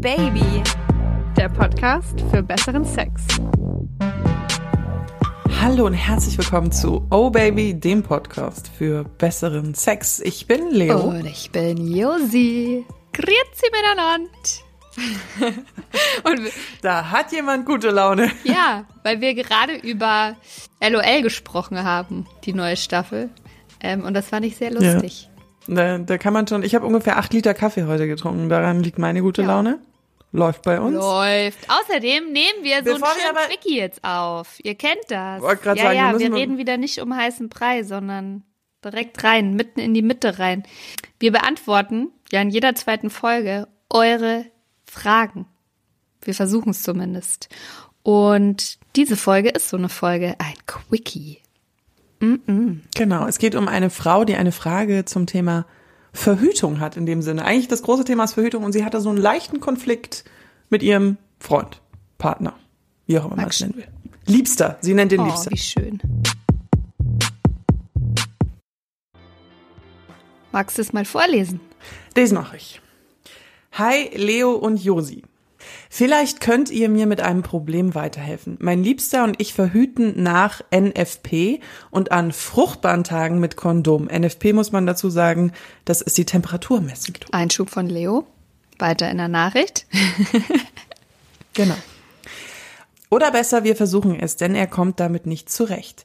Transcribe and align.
Baby, 0.00 0.62
der 1.36 1.48
Podcast 1.48 2.20
für 2.30 2.40
besseren 2.40 2.84
Sex. 2.84 3.26
Hallo 5.60 5.86
und 5.86 5.94
herzlich 5.94 6.38
willkommen 6.38 6.70
zu 6.70 7.04
Oh 7.10 7.30
Baby, 7.30 7.74
dem 7.74 8.04
Podcast 8.04 8.68
für 8.68 9.02
besseren 9.02 9.74
Sex. 9.74 10.20
Ich 10.20 10.46
bin 10.46 10.70
Leo. 10.70 11.00
Und 11.00 11.26
ich 11.26 11.50
bin 11.50 11.92
Josi. 11.92 12.86
Grüezi 13.12 13.66
miteinander. 13.72 14.30
und 16.24 16.52
da 16.82 17.10
hat 17.10 17.32
jemand 17.32 17.66
gute 17.66 17.90
Laune. 17.90 18.30
Ja, 18.44 18.84
weil 19.02 19.20
wir 19.20 19.34
gerade 19.34 19.74
über 19.74 20.36
LOL 20.80 21.22
gesprochen 21.22 21.82
haben, 21.82 22.28
die 22.44 22.52
neue 22.52 22.76
Staffel. 22.76 23.30
Ähm, 23.80 24.04
und 24.04 24.14
das 24.14 24.28
fand 24.28 24.46
ich 24.46 24.56
sehr 24.56 24.70
lustig. 24.70 25.28
Ja. 25.66 25.74
Da, 25.74 25.98
da 25.98 26.18
kann 26.18 26.32
man 26.32 26.46
schon, 26.46 26.62
ich 26.62 26.76
habe 26.76 26.86
ungefähr 26.86 27.18
acht 27.18 27.32
Liter 27.34 27.52
Kaffee 27.52 27.84
heute 27.84 28.06
getrunken. 28.06 28.48
Daran 28.48 28.80
liegt 28.80 29.00
meine 29.00 29.22
gute 29.22 29.42
ja. 29.42 29.48
Laune. 29.48 29.80
Läuft 30.32 30.62
bei 30.62 30.78
uns. 30.80 30.94
Läuft. 30.94 31.58
Außerdem 31.70 32.32
nehmen 32.32 32.62
wir 32.62 32.78
so 32.78 32.94
Bevor 32.94 33.08
ein 33.08 33.16
schönen 33.16 33.48
Quickie 33.48 33.78
jetzt 33.78 34.04
auf. 34.04 34.58
Ihr 34.62 34.74
kennt 34.74 35.04
das. 35.08 35.40
Wollte 35.40 35.68
ja, 35.68 35.76
sagen, 35.76 35.96
ja, 35.96 36.12
wir, 36.12 36.18
wir 36.18 36.34
reden 36.34 36.58
wieder 36.58 36.76
nicht 36.76 37.00
um 37.00 37.16
heißen 37.16 37.48
Brei, 37.48 37.82
sondern 37.82 38.44
direkt 38.84 39.24
rein, 39.24 39.54
mitten 39.54 39.80
in 39.80 39.94
die 39.94 40.02
Mitte 40.02 40.38
rein. 40.38 40.64
Wir 41.18 41.32
beantworten 41.32 42.10
ja 42.30 42.42
in 42.42 42.50
jeder 42.50 42.74
zweiten 42.74 43.10
Folge 43.10 43.68
eure 43.88 44.44
Fragen. 44.84 45.46
Wir 46.20 46.34
versuchen 46.34 46.70
es 46.70 46.82
zumindest. 46.82 47.48
Und 48.02 48.78
diese 48.96 49.16
Folge 49.16 49.50
ist 49.50 49.70
so 49.70 49.76
eine 49.76 49.88
Folge, 49.88 50.36
ein 50.38 50.54
Quickie. 50.66 51.38
Mm 52.20 52.34
-mm. 52.46 52.80
Genau, 52.94 53.26
es 53.26 53.38
geht 53.38 53.54
um 53.54 53.68
eine 53.68 53.90
Frau, 53.90 54.24
die 54.24 54.36
eine 54.36 54.52
Frage 54.52 55.04
zum 55.04 55.26
Thema 55.26 55.66
Verhütung 56.18 56.80
hat 56.80 56.96
in 56.96 57.06
dem 57.06 57.22
Sinne. 57.22 57.44
Eigentlich 57.44 57.68
das 57.68 57.82
große 57.82 58.04
Thema 58.04 58.24
ist 58.24 58.34
Verhütung 58.34 58.64
und 58.64 58.72
sie 58.72 58.84
hatte 58.84 59.00
so 59.00 59.08
einen 59.08 59.18
leichten 59.18 59.60
Konflikt 59.60 60.24
mit 60.68 60.82
ihrem 60.82 61.16
Freund, 61.38 61.80
Partner, 62.18 62.54
wie 63.06 63.18
auch 63.18 63.26
immer 63.26 63.36
man 63.36 63.48
es 63.48 63.60
nennen 63.60 63.76
will. 63.76 63.86
Liebster, 64.26 64.78
sie 64.80 64.94
nennt 64.94 65.12
ihn 65.12 65.20
oh, 65.20 65.26
Liebster. 65.26 65.52
Wie 65.52 65.56
schön. 65.56 66.02
Magst 70.50 70.76
du 70.76 70.82
es 70.82 70.92
mal 70.92 71.04
vorlesen? 71.04 71.60
Das 72.14 72.32
mache 72.32 72.56
ich. 72.56 72.80
Hi, 73.72 74.10
Leo 74.12 74.54
und 74.54 74.82
Josi. 74.82 75.22
Vielleicht 75.90 76.40
könnt 76.40 76.70
ihr 76.70 76.88
mir 76.88 77.06
mit 77.06 77.20
einem 77.20 77.42
Problem 77.42 77.94
weiterhelfen. 77.94 78.56
Mein 78.60 78.82
Liebster 78.82 79.24
und 79.24 79.40
ich 79.40 79.54
verhüten 79.54 80.22
nach 80.22 80.62
NFP 80.70 81.60
und 81.90 82.12
an 82.12 82.32
fruchtbaren 82.32 83.04
Tagen 83.04 83.40
mit 83.40 83.56
Kondom. 83.56 84.06
NFP 84.06 84.52
muss 84.52 84.72
man 84.72 84.86
dazu 84.86 85.10
sagen, 85.10 85.52
das 85.84 86.00
ist 86.00 86.16
die 86.18 86.24
Temperaturmessung. 86.24 87.16
Einschub 87.32 87.70
von 87.70 87.88
Leo. 87.88 88.26
Weiter 88.78 89.10
in 89.10 89.18
der 89.18 89.28
Nachricht. 89.28 89.86
genau. 91.54 91.74
Oder 93.10 93.30
besser, 93.30 93.64
wir 93.64 93.74
versuchen 93.74 94.18
es, 94.20 94.36
denn 94.36 94.54
er 94.54 94.66
kommt 94.66 95.00
damit 95.00 95.26
nicht 95.26 95.50
zurecht. 95.50 96.04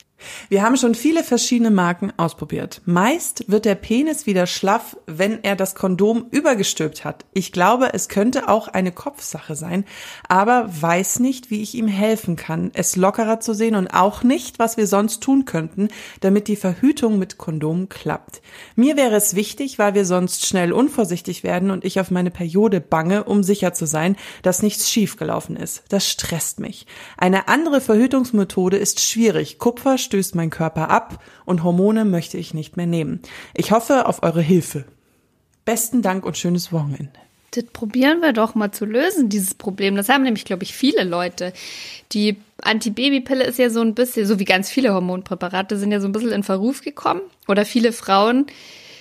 Wir 0.50 0.64
haben 0.64 0.78
schon 0.78 0.96
viele 0.96 1.24
verschiedene 1.24 1.72
Marken 1.72 2.12
ausprobiert. 2.18 2.82
Meist 2.86 3.46
wird 3.48 3.66
der 3.66 3.76
Penis 3.76 4.26
wieder 4.26 4.48
schlaff, 4.48 4.98
wenn 5.06 5.44
er 5.44 5.56
das 5.56 5.76
Kondom 5.76 6.28
übergestülpt 6.32 7.06
hat. 7.06 7.26
Ich 7.34 7.52
glaube, 7.52 7.94
es 7.94 8.10
könnte 8.10 8.50
auch 8.50 8.68
eine 8.68 8.92
Kopfsache 8.92 9.56
sein, 9.56 9.86
aber 10.28 10.70
weiß 10.70 11.20
nicht, 11.20 11.52
wie 11.52 11.62
ich 11.62 11.76
ihm 11.76 11.88
helfen 11.88 12.36
kann, 12.36 12.72
es 12.74 12.96
lockerer 12.96 13.40
zu 13.40 13.54
sehen 13.54 13.76
und 13.76 13.94
auch 13.94 14.24
nicht, 14.24 14.60
was 14.60 14.78
wir 14.78 14.88
sonst 14.88 15.22
tun 15.22 15.46
könnten, 15.46 15.90
damit 16.22 16.48
die 16.48 16.56
Verhütung 16.56 17.20
mit 17.20 17.38
Kondom 17.38 17.90
klappt. 17.90 18.42
Mir 18.76 18.98
wäre 18.98 19.16
es 19.16 19.36
wichtig, 19.36 19.80
weil 19.80 19.94
wir 19.94 20.06
sonst 20.06 20.46
schnell 20.46 20.74
unvorsichtig 20.74 21.44
werden 21.44 21.72
und 21.72 21.86
ich 21.86 22.00
auf 22.00 22.12
meine 22.12 22.32
Periode 22.32 22.82
bange, 22.82 23.24
um 23.24 23.44
sicher 23.44 23.74
zu 23.74 23.86
sein, 23.86 24.16
dass 24.42 24.62
nichts 24.62 24.90
schiefgelaufen 24.90 25.56
ist. 25.56 25.84
Das 25.90 26.10
stresst 26.10 26.60
mich. 26.60 26.86
Eine 27.18 27.48
andere 27.48 27.82
Verhütungsmethode 27.82 28.78
ist 28.78 29.02
schwierig. 29.02 29.58
Kupfer 29.58 29.98
stößt 30.14 30.36
mein 30.36 30.52
Körper 30.52 30.92
ab 30.92 31.24
und 31.44 31.64
Hormone 31.64 32.06
möchte 32.06 32.38
ich 32.38 32.54
nicht 32.54 32.78
mehr 32.78 32.86
nehmen. 32.86 33.24
Ich 33.56 33.72
hoffe 33.72 34.06
auf 34.06 34.22
eure 34.22 34.44
Hilfe. 34.44 34.86
Besten 35.66 36.04
Dank 36.04 36.24
und 36.24 36.38
schönes 36.38 36.72
Wochenende. 36.72 37.10
Das 37.50 37.64
probieren 37.64 38.22
wir 38.22 38.32
doch 38.32 38.54
mal 38.54 38.72
zu 38.72 38.86
lösen, 38.86 39.30
dieses 39.30 39.56
Problem. 39.56 39.96
Das 39.96 40.10
haben 40.10 40.22
nämlich, 40.22 40.46
glaube 40.46 40.62
ich, 40.62 40.76
viele 40.76 41.04
Leute. 41.04 41.52
Die 42.12 42.38
Antibabypille 42.62 43.44
ist 43.44 43.58
ja 43.58 43.72
so 43.72 43.82
ein 43.82 43.96
bisschen, 43.96 44.28
so 44.28 44.38
wie 44.38 44.46
ganz 44.46 44.70
viele 44.70 44.94
Hormonpräparate, 44.94 45.80
sind 45.80 45.92
ja 45.92 46.00
so 46.00 46.08
ein 46.08 46.12
bisschen 46.12 46.32
in 46.32 46.44
Verruf 46.44 46.82
gekommen. 46.82 47.22
Oder 47.48 47.66
viele 47.66 47.92
Frauen 47.92 48.46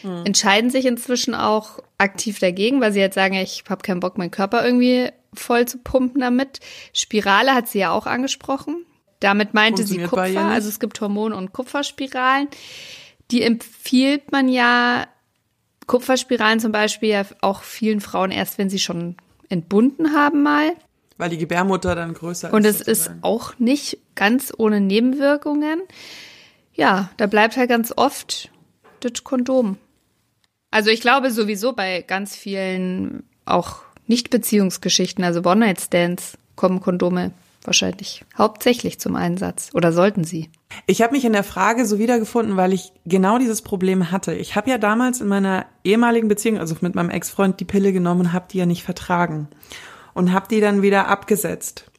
hm. 0.00 0.24
entscheiden 0.24 0.70
sich 0.70 0.86
inzwischen 0.86 1.34
auch 1.34 1.80
aktiv 1.98 2.38
dagegen, 2.38 2.80
weil 2.80 2.94
sie 2.94 3.00
jetzt 3.00 3.16
sagen, 3.16 3.34
ich 3.34 3.64
habe 3.68 3.82
keinen 3.82 4.00
Bock, 4.00 4.16
meinen 4.16 4.30
Körper 4.30 4.64
irgendwie 4.64 5.10
voll 5.34 5.68
zu 5.68 5.76
pumpen 5.76 6.22
damit. 6.22 6.60
Spirale 6.94 7.52
hat 7.52 7.68
sie 7.68 7.80
ja 7.80 7.90
auch 7.90 8.06
angesprochen. 8.06 8.86
Damit 9.22 9.54
meinte 9.54 9.86
sie 9.86 9.98
Kupfer, 9.98 10.46
also 10.46 10.68
es 10.68 10.80
gibt 10.80 11.00
Hormon- 11.00 11.32
und 11.32 11.52
Kupferspiralen. 11.52 12.48
Die 13.30 13.42
empfiehlt 13.42 14.32
man 14.32 14.48
ja, 14.48 15.06
Kupferspiralen 15.86 16.58
zum 16.58 16.72
Beispiel 16.72 17.10
ja 17.10 17.24
auch 17.40 17.62
vielen 17.62 18.00
Frauen 18.00 18.32
erst, 18.32 18.58
wenn 18.58 18.68
sie 18.68 18.80
schon 18.80 19.14
entbunden 19.48 20.12
haben 20.12 20.42
mal. 20.42 20.72
Weil 21.18 21.30
die 21.30 21.38
Gebärmutter 21.38 21.94
dann 21.94 22.14
größer 22.14 22.48
ist. 22.48 22.54
Und 22.54 22.64
es 22.64 22.80
ist 22.80 23.12
auch 23.20 23.56
nicht 23.60 23.98
ganz 24.16 24.52
ohne 24.58 24.80
Nebenwirkungen. 24.80 25.82
Ja, 26.74 27.10
da 27.16 27.28
bleibt 27.28 27.56
halt 27.56 27.68
ganz 27.68 27.92
oft 27.96 28.50
das 28.98 29.22
Kondom. 29.22 29.78
Also 30.72 30.90
ich 30.90 31.00
glaube 31.00 31.30
sowieso 31.30 31.74
bei 31.74 32.02
ganz 32.02 32.34
vielen 32.34 33.22
auch 33.44 33.82
Nicht-Beziehungsgeschichten, 34.08 35.22
also 35.22 35.44
One-Night-Stands, 35.44 36.38
kommen 36.56 36.80
Kondome 36.80 37.30
wahrscheinlich 37.64 38.24
hauptsächlich 38.36 38.98
zum 38.98 39.16
Einsatz 39.16 39.70
oder 39.74 39.92
sollten 39.92 40.24
sie? 40.24 40.50
Ich 40.86 41.02
habe 41.02 41.12
mich 41.12 41.24
in 41.24 41.32
der 41.32 41.44
Frage 41.44 41.86
so 41.86 41.98
wiedergefunden, 41.98 42.56
weil 42.56 42.72
ich 42.72 42.92
genau 43.04 43.38
dieses 43.38 43.62
Problem 43.62 44.10
hatte. 44.10 44.34
Ich 44.34 44.56
habe 44.56 44.70
ja 44.70 44.78
damals 44.78 45.20
in 45.20 45.28
meiner 45.28 45.66
ehemaligen 45.84 46.28
Beziehung, 46.28 46.58
also 46.58 46.74
mit 46.80 46.94
meinem 46.94 47.10
Ex-Freund, 47.10 47.60
die 47.60 47.64
Pille 47.64 47.92
genommen 47.92 48.20
und 48.20 48.32
habe 48.32 48.46
die 48.50 48.58
ja 48.58 48.66
nicht 48.66 48.82
vertragen 48.82 49.48
und 50.14 50.32
habe 50.32 50.48
die 50.48 50.60
dann 50.60 50.82
wieder 50.82 51.08
abgesetzt. 51.08 51.90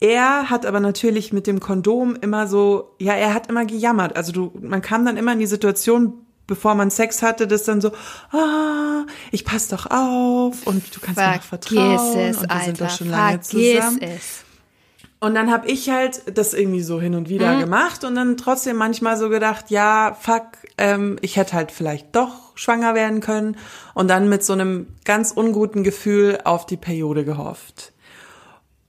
Er 0.00 0.50
hat 0.50 0.66
aber 0.66 0.80
natürlich 0.80 1.32
mit 1.32 1.46
dem 1.46 1.60
Kondom 1.60 2.16
immer 2.16 2.46
so, 2.46 2.94
ja, 2.98 3.14
er 3.14 3.32
hat 3.32 3.48
immer 3.48 3.64
gejammert. 3.64 4.16
Also 4.16 4.32
du, 4.32 4.52
man 4.60 4.82
kam 4.82 5.04
dann 5.04 5.16
immer 5.16 5.32
in 5.32 5.38
die 5.38 5.46
Situation, 5.46 6.14
bevor 6.46 6.74
man 6.74 6.90
Sex 6.90 7.22
hatte, 7.22 7.46
das 7.46 7.62
dann 7.62 7.80
so, 7.80 7.92
ah, 8.32 9.06
ich 9.30 9.44
pass 9.44 9.68
doch 9.68 9.86
auf 9.86 10.66
und 10.66 10.94
du 10.94 11.00
kannst 11.00 11.20
Vergiss 11.20 11.24
mir 11.24 11.36
noch 11.36 11.42
vertrauen 11.42 12.30
es, 12.30 12.36
und 12.36 12.42
wir 12.42 12.50
Alter, 12.50 12.64
sind 12.64 12.80
doch 12.80 12.90
schon 12.90 13.10
lange 13.10 13.42
vergiss 13.42 13.76
zusammen. 13.76 14.02
Es. 14.02 14.43
Und 15.20 15.34
dann 15.34 15.50
habe 15.50 15.68
ich 15.68 15.88
halt 15.88 16.36
das 16.36 16.52
irgendwie 16.52 16.82
so 16.82 17.00
hin 17.00 17.14
und 17.14 17.28
wieder 17.30 17.54
Mhm. 17.56 17.60
gemacht 17.60 18.04
und 18.04 18.14
dann 18.14 18.36
trotzdem 18.36 18.76
manchmal 18.76 19.16
so 19.16 19.28
gedacht, 19.30 19.70
ja, 19.70 20.16
fuck, 20.20 20.44
ähm, 20.76 21.16
ich 21.22 21.36
hätte 21.36 21.54
halt 21.54 21.70
vielleicht 21.72 22.14
doch 22.14 22.54
schwanger 22.56 22.94
werden 22.94 23.20
können 23.20 23.56
und 23.94 24.08
dann 24.08 24.28
mit 24.28 24.44
so 24.44 24.52
einem 24.52 24.86
ganz 25.04 25.30
unguten 25.30 25.82
Gefühl 25.82 26.40
auf 26.44 26.66
die 26.66 26.76
Periode 26.76 27.24
gehofft. 27.24 27.92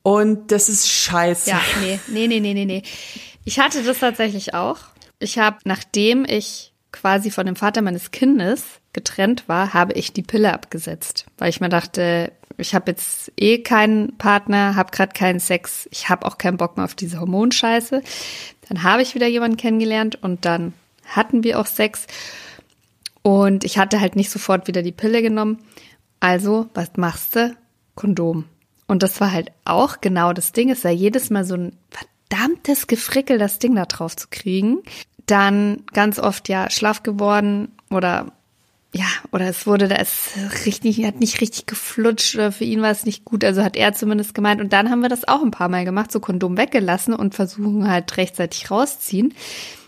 Und 0.04 0.52
das 0.52 0.70
ist 0.70 0.90
scheiße. 0.90 1.50
Ja, 1.50 1.62
nee, 1.82 2.00
nee, 2.08 2.28
nee, 2.28 2.40
nee, 2.40 2.54
nee, 2.54 2.66
nee. 2.66 2.84
Ich 3.44 3.60
hatte 3.60 3.82
das 3.84 4.00
tatsächlich 4.00 4.54
auch. 4.54 4.78
Ich 5.20 5.40
habe, 5.40 5.58
nachdem 5.64 6.26
ich 6.26 6.74
quasi 6.92 7.32
von 7.32 7.46
dem 7.46 7.56
Vater 7.56 7.82
meines 7.82 8.12
Kindes 8.12 8.64
getrennt 8.94 9.48
war, 9.48 9.74
habe 9.74 9.94
ich 9.94 10.14
die 10.14 10.22
Pille 10.24 10.54
abgesetzt, 10.54 11.26
weil 11.38 11.50
ich 11.50 11.60
mir 11.62 11.70
dachte, 11.70 12.32
ich 12.58 12.76
habe 12.76 12.92
jetzt 12.92 13.32
eh 13.38 13.60
keinen 13.60 14.18
Partner, 14.18 14.76
habe 14.76 14.92
gerade 14.92 15.14
keinen 15.14 15.40
Sex, 15.40 15.88
ich 15.92 16.10
habe 16.10 16.26
auch 16.26 16.38
keinen 16.38 16.58
Bock 16.58 16.78
mehr 16.78 16.86
auf 16.86 16.96
diese 16.96 17.20
Hormonscheiße. 17.20 18.02
Dann 18.70 18.84
habe 18.84 19.02
ich 19.02 19.16
wieder 19.16 19.28
jemanden 19.28 19.58
kennengelernt 19.58 20.22
und 20.22 20.46
dann 20.46 20.74
hatten 21.06 21.44
wir 21.44 21.60
auch 21.60 21.68
Sex 21.68 22.08
und 23.26 23.64
ich 23.64 23.80
hatte 23.80 24.02
halt 24.02 24.16
nicht 24.16 24.30
sofort 24.30 24.68
wieder 24.68 24.84
die 24.84 24.92
Pille 24.92 25.24
genommen. 25.24 25.58
Also, 26.20 26.70
was 26.76 26.92
machst 26.96 27.36
du? 27.36 27.58
Kondom. 27.96 28.46
Und 28.86 29.02
das 29.02 29.20
war 29.20 29.32
halt 29.32 29.52
auch 29.66 30.00
genau 30.00 30.32
das 30.32 30.52
Ding. 30.52 30.70
Es 30.70 30.84
war 30.84 30.92
jedes 30.92 31.32
Mal 31.32 31.44
so 31.44 31.56
ein 31.56 31.76
verdammtes 31.90 32.86
Gefrickel, 32.86 33.40
das 33.40 33.58
Ding 33.58 33.74
da 33.74 33.86
drauf 33.86 34.16
zu 34.16 34.28
kriegen. 34.30 34.84
Dann 35.26 35.86
ganz 35.92 36.20
oft 36.20 36.50
ja 36.50 36.70
schlaff 36.70 37.02
geworden 37.02 37.72
oder 37.90 38.32
ja, 38.98 39.08
oder 39.34 39.50
es 39.50 39.68
wurde 39.68 39.90
da 39.90 39.96
es 39.96 40.32
richtig, 40.66 41.04
hat 41.04 41.20
nicht 41.20 41.42
richtig 41.42 41.66
geflutscht 41.66 42.36
oder 42.36 42.54
für 42.54 42.64
ihn 42.64 42.82
war 42.82 42.92
es 42.92 43.04
nicht 43.04 43.26
gut, 43.26 43.44
also 43.44 43.62
hat 43.62 43.76
er 43.76 43.92
zumindest 43.94 44.34
gemeint. 44.34 44.62
Und 44.62 44.72
dann 44.72 44.90
haben 44.90 45.02
wir 45.02 45.10
das 45.10 45.28
auch 45.28 45.44
ein 45.44 45.52
paar 45.52 45.68
Mal 45.68 45.84
gemacht, 45.84 46.14
so 46.14 46.22
Kondom 46.22 46.56
weggelassen 46.56 47.14
und 47.14 47.36
versuchen 47.36 47.90
halt 47.90 48.16
rechtzeitig 48.16 48.72
rausziehen. 48.72 49.34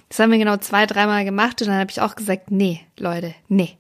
Das 0.10 0.20
haben 0.20 0.32
wir 0.32 0.38
genau 0.38 0.58
zwei, 0.58 0.86
dreimal 0.86 1.24
gemacht 1.24 1.62
und 1.62 1.70
dann 1.70 1.80
habe 1.80 1.90
ich 1.90 2.02
auch 2.02 2.16
gesagt, 2.16 2.52
nee, 2.52 2.82
Leute, 3.00 3.34
nee. 3.48 3.78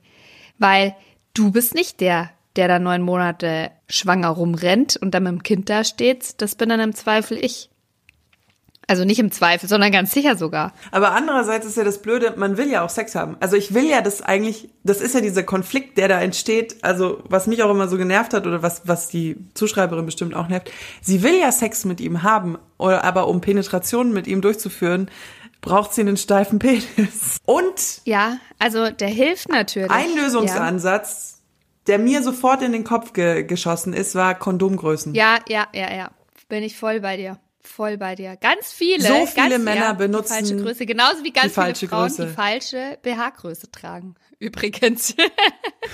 Weil 0.59 0.95
du 1.33 1.51
bist 1.51 1.75
nicht 1.75 1.99
der, 1.99 2.29
der 2.55 2.69
da 2.69 2.79
neun 2.79 3.01
Monate 3.01 3.71
schwanger 3.89 4.29
rumrennt 4.29 4.95
und 4.95 5.11
dann 5.11 5.23
mit 5.23 5.33
dem 5.33 5.43
Kind 5.43 5.69
da 5.69 5.83
steht. 5.83 6.41
Das 6.41 6.55
bin 6.55 6.69
dann 6.69 6.79
im 6.79 6.95
Zweifel 6.95 7.37
ich. 7.37 7.69
Also 8.89 9.03
nicht 9.03 9.19
im 9.19 9.31
Zweifel, 9.31 9.67
sondern 9.67 9.91
ganz 9.91 10.13
sicher 10.13 10.37
sogar. 10.37 10.71
Aber 10.91 11.11
andererseits 11.11 11.65
ist 11.65 11.75
ja 11.75 11.83
das 11.83 12.01
Blöde, 12.01 12.33
man 12.37 12.55
will 12.55 12.71
ja 12.71 12.85
auch 12.85 12.89
Sex 12.89 13.15
haben. 13.15 13.35
Also 13.41 13.57
ich 13.57 13.73
will 13.73 13.85
ja 13.85 14.01
das 14.01 14.21
eigentlich, 14.21 14.69
das 14.83 15.01
ist 15.01 15.13
ja 15.13 15.19
dieser 15.19 15.43
Konflikt, 15.43 15.97
der 15.97 16.07
da 16.07 16.21
entsteht. 16.21 16.77
Also 16.83 17.21
was 17.27 17.47
mich 17.47 17.63
auch 17.63 17.69
immer 17.69 17.89
so 17.89 17.97
genervt 17.97 18.33
hat 18.33 18.47
oder 18.47 18.63
was, 18.63 18.83
was 18.85 19.09
die 19.09 19.35
Zuschreiberin 19.55 20.05
bestimmt 20.05 20.33
auch 20.35 20.47
nervt. 20.47 20.71
Sie 21.01 21.21
will 21.21 21.37
ja 21.37 21.51
Sex 21.51 21.83
mit 21.83 21.99
ihm 21.99 22.23
haben, 22.23 22.57
oder 22.77 23.03
aber 23.03 23.27
um 23.27 23.41
Penetrationen 23.41 24.13
mit 24.13 24.25
ihm 24.25 24.41
durchzuführen, 24.41 25.11
braucht 25.59 25.93
sie 25.93 26.01
einen 26.01 26.15
steifen 26.15 26.59
Penis. 26.59 27.39
Und 27.45 28.01
Ja, 28.05 28.37
also 28.57 28.89
der 28.89 29.09
hilft 29.09 29.49
natürlich. 29.49 29.91
ein 29.91 30.15
Lösungsansatz, 30.15 31.41
der 31.87 31.99
mir 31.99 32.23
sofort 32.23 32.61
in 32.61 32.71
den 32.71 32.85
Kopf 32.85 33.11
ge 33.11 33.43
geschossen 33.43 33.91
ist, 33.93 34.15
war 34.15 34.35
Kondomgrößen. 34.35 35.13
Ja, 35.13 35.39
ja, 35.49 35.67
ja, 35.73 35.93
ja. 35.93 36.11
Bin 36.47 36.63
ich 36.63 36.77
voll 36.77 37.01
bei 37.01 37.17
dir. 37.17 37.37
Voll 37.67 37.97
bei 37.97 38.15
dir. 38.15 38.37
Ganz 38.37 38.71
viele. 38.71 39.03
So 39.03 39.25
viele 39.25 39.49
ganz, 39.49 39.63
Männer 39.63 39.81
ja, 39.81 39.93
benutzen 39.93 40.37
die 40.39 40.49
falsche 40.49 40.63
Größe. 40.63 40.85
Genauso 40.85 41.23
wie 41.23 41.31
ganz 41.31 41.53
viele 41.53 41.75
Frauen 41.75 42.07
Größe. 42.07 42.27
die 42.27 42.33
falsche 42.33 42.97
BH-Größe 43.03 43.71
tragen. 43.71 44.15
Übrigens. 44.39 45.15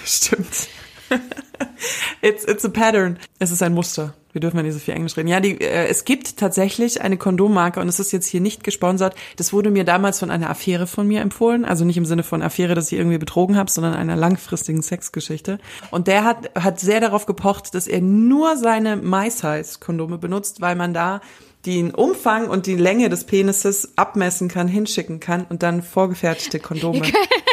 Stimmt. 0.05 0.67
It's, 2.21 2.45
it's 2.45 2.63
a 2.63 2.69
pattern. 2.69 3.19
Es 3.39 3.51
ist 3.51 3.61
ein 3.61 3.73
Muster. 3.73 4.13
Wir 4.31 4.41
dürfen 4.41 4.57
ja 4.57 4.63
nicht 4.63 4.73
so 4.73 4.79
viel 4.79 4.95
Englisch 4.95 5.15
reden. 5.15 5.27
Ja, 5.27 5.39
die, 5.39 5.61
äh, 5.61 5.87
es 5.87 6.05
gibt 6.05 6.37
tatsächlich 6.37 7.01
eine 7.01 7.17
Kondommarke 7.17 7.79
und 7.79 7.87
es 7.87 7.99
ist 7.99 8.11
jetzt 8.11 8.27
hier 8.27 8.41
nicht 8.41 8.63
gesponsert. 8.63 9.15
Das 9.35 9.53
wurde 9.53 9.69
mir 9.69 9.83
damals 9.83 10.19
von 10.19 10.31
einer 10.31 10.49
Affäre 10.49 10.87
von 10.87 11.07
mir 11.07 11.21
empfohlen. 11.21 11.65
Also 11.65 11.85
nicht 11.85 11.97
im 11.97 12.05
Sinne 12.05 12.23
von 12.23 12.41
Affäre, 12.41 12.73
dass 12.73 12.91
ich 12.91 12.97
irgendwie 12.97 13.19
betrogen 13.19 13.57
habe, 13.57 13.69
sondern 13.69 13.93
einer 13.93 14.15
langfristigen 14.15 14.81
Sexgeschichte. 14.81 15.59
Und 15.91 16.07
der 16.07 16.23
hat, 16.23 16.49
hat 16.55 16.79
sehr 16.79 16.99
darauf 16.99 17.25
gepocht, 17.25 17.75
dass 17.75 17.87
er 17.87 18.01
nur 18.01 18.57
seine 18.57 18.95
My-Size-Kondome 18.95 20.17
benutzt, 20.17 20.61
weil 20.61 20.75
man 20.75 20.93
da 20.93 21.21
den 21.65 21.91
Umfang 21.91 22.49
und 22.49 22.65
die 22.65 22.75
Länge 22.75 23.09
des 23.09 23.23
Penises 23.23 23.93
abmessen 23.95 24.49
kann, 24.49 24.67
hinschicken 24.67 25.19
kann 25.19 25.45
und 25.47 25.63
dann 25.63 25.81
vorgefertigte 25.81 26.59
Kondome 26.59 27.03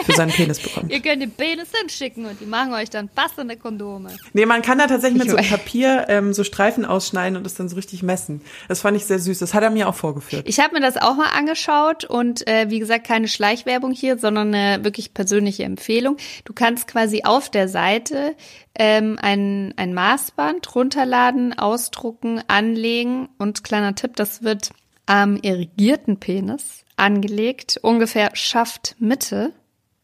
für 0.05 0.13
seinen 0.13 0.33
Penis 0.33 0.59
bekommt. 0.59 0.91
Ihr 0.93 1.01
könnt 1.01 1.23
den 1.23 1.31
Penis 1.31 1.69
hinschicken 1.79 2.27
und 2.27 2.41
die 2.41 2.47
machen 2.47 2.73
euch 2.73 2.91
dann 2.91 3.09
passende 3.09 3.57
Kondome. 3.57 4.11
Nee, 4.33 4.47
man 4.47 4.63
kann 4.63 4.79
da 4.79 4.89
tatsächlich 4.89 5.23
mit 5.23 5.31
so 5.31 5.37
Ich 5.37 5.51
weiß. 5.51 5.59
Papier 5.59 6.07
ähm, 6.09 6.33
so 6.33 6.43
Streifen 6.43 6.85
ausschneiden 6.85 7.37
und 7.37 7.45
das 7.45 7.55
dann 7.55 7.69
so 7.69 7.77
richtig 7.77 8.03
messen. 8.03 8.41
Das 8.69 8.81
fand 8.81 8.97
ich 8.97 9.05
sehr 9.05 9.21
süß. 9.21 9.39
Das 9.39 9.55
hat 9.55 9.63
er 9.63 9.71
mir 9.71 9.89
auch 9.89 9.95
vorgeführt. 9.95 10.49
Ich 10.49 10.59
habe 10.59 10.75
mir 10.75 10.81
das 10.81 10.97
auch 10.97 11.15
mal 11.15 11.31
angeschaut 11.37 12.05
und 12.05 12.47
äh, 12.49 12.69
wie 12.69 12.81
gesagt, 12.81 13.07
keine 13.07 13.29
Schleichwerbung 13.29 13.93
hier, 13.93 14.19
sondern 14.19 14.53
eine 14.53 14.83
wirklich 14.83 15.15
persönliche 15.15 15.63
Empfehlung. 15.63 16.17
Du 16.45 16.53
kannst 16.53 16.89
quasi 16.89 17.23
auf 17.25 17.49
der 17.49 17.69
Seite 17.69 18.35
ähm, 18.75 19.19
ein, 19.21 19.75
ein 19.77 19.95
Maßband 19.95 20.75
runterladen, 20.75 21.59
ausdrucken, 21.59 22.41
anlegen 22.47 23.29
und 23.39 23.65
kleiner 23.65 23.95
Tipp, 24.01 24.17
das 24.17 24.43
wird 24.43 24.71
am 25.05 25.37
irrigierten 25.37 26.19
Penis 26.19 26.85
angelegt, 26.97 27.79
ungefähr 27.83 28.31
Schaftmitte. 28.35 29.53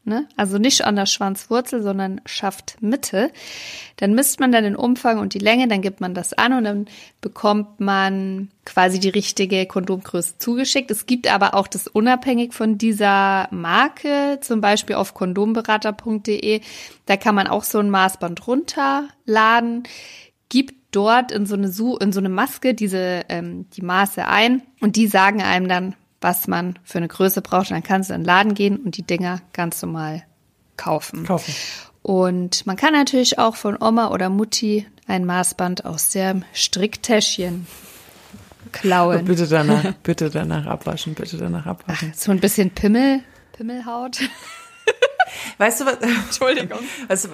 Ne? 0.05 0.29
Also 0.37 0.59
nicht 0.59 0.85
an 0.85 0.97
der 0.97 1.07
Schwanzwurzel, 1.07 1.83
sondern 1.83 2.21
Schaftmitte. 2.27 3.33
Dann 3.97 4.15
misst 4.15 4.39
man 4.39 4.53
dann 4.53 4.65
den 4.65 4.77
Umfang 4.77 5.19
und 5.19 5.35
die 5.35 5.41
Länge, 5.41 5.67
dann 5.67 5.81
gibt 5.81 6.01
man 6.01 6.15
das 6.15 6.33
an 6.33 6.53
und 6.53 6.65
dann 6.65 6.87
bekommt 7.21 7.81
man 7.81 8.51
quasi 8.65 9.01
die 9.01 9.09
richtige 9.09 9.67
Kondomgröße 9.67 10.39
zugeschickt. 10.39 10.91
Es 10.91 11.07
gibt 11.07 11.33
aber 11.33 11.55
auch 11.55 11.67
das 11.67 11.89
unabhängig 11.89 12.53
von 12.53 12.79
dieser 12.79 13.49
Marke, 13.51 14.39
zum 14.43 14.61
Beispiel 14.61 14.95
auf 14.95 15.15
kondomberater.de. 15.15 16.61
Da 17.07 17.17
kann 17.17 17.35
man 17.35 17.49
auch 17.49 17.65
so 17.65 17.79
ein 17.79 17.91
Maßband 17.91 18.47
runterladen, 18.47 19.85
gibt 20.49 20.86
dort 20.97 21.31
in 21.31 21.47
so 21.47 21.55
eine 21.55 21.69
Su 21.69 21.97
in 21.97 22.13
so 22.13 22.21
eine 22.21 22.29
Maske 22.29 22.75
diese 22.75 23.25
ähm, 23.29 23.69
die 23.71 23.83
Maße 23.83 24.27
ein 24.27 24.63
und 24.81 24.97
die 24.97 25.07
sagen 25.07 25.43
einem 25.43 25.69
dann, 25.69 25.95
was 26.21 26.49
man 26.49 26.79
für 26.85 26.99
eine 26.99 27.09
Größe 27.09 27.43
braucht. 27.43 27.71
Und 27.71 27.75
dann 27.75 27.83
kannst 27.83 28.11
du 28.11 28.15
in 28.15 28.23
den 28.23 28.27
Laden 28.27 28.55
gehen 28.55 28.79
und 28.79 28.97
die 28.97 29.03
Dinger 29.03 29.41
ganz 29.53 29.83
normal 29.83 30.25
kaufen. 30.77 31.25
Kaufen. 31.25 31.55
Und 32.03 32.67
man 32.67 32.77
kann 32.77 32.93
natürlich 32.93 33.39
auch 33.39 33.57
von 33.57 33.77
Oma 33.81 34.11
oder 34.11 34.31
Mutti 34.31 34.87
ein 35.07 35.25
Maßband 35.25 35.85
aus 35.85 36.11
dem 36.11 36.45
Stricktäschchen 36.53 37.67
klauen. 38.73 39.25
Bitte 39.25 39.47
danach, 39.47 39.93
bitte 40.03 40.31
danach 40.31 40.67
abwaschen, 40.67 41.15
bitte 41.15 41.37
danach 41.37 41.67
abwaschen. 41.67 42.13
So 42.15 42.31
ein 42.31 42.41
bisschen 42.41 42.71
Pimmel, 42.71 43.21
Pimmelhaut. 43.53 44.21
Weißt 45.59 45.81
du 45.81 45.87
was? 45.87 45.97
Entschuldigung. 46.27 46.79
Weißt 47.09 47.27
du, 47.27 47.29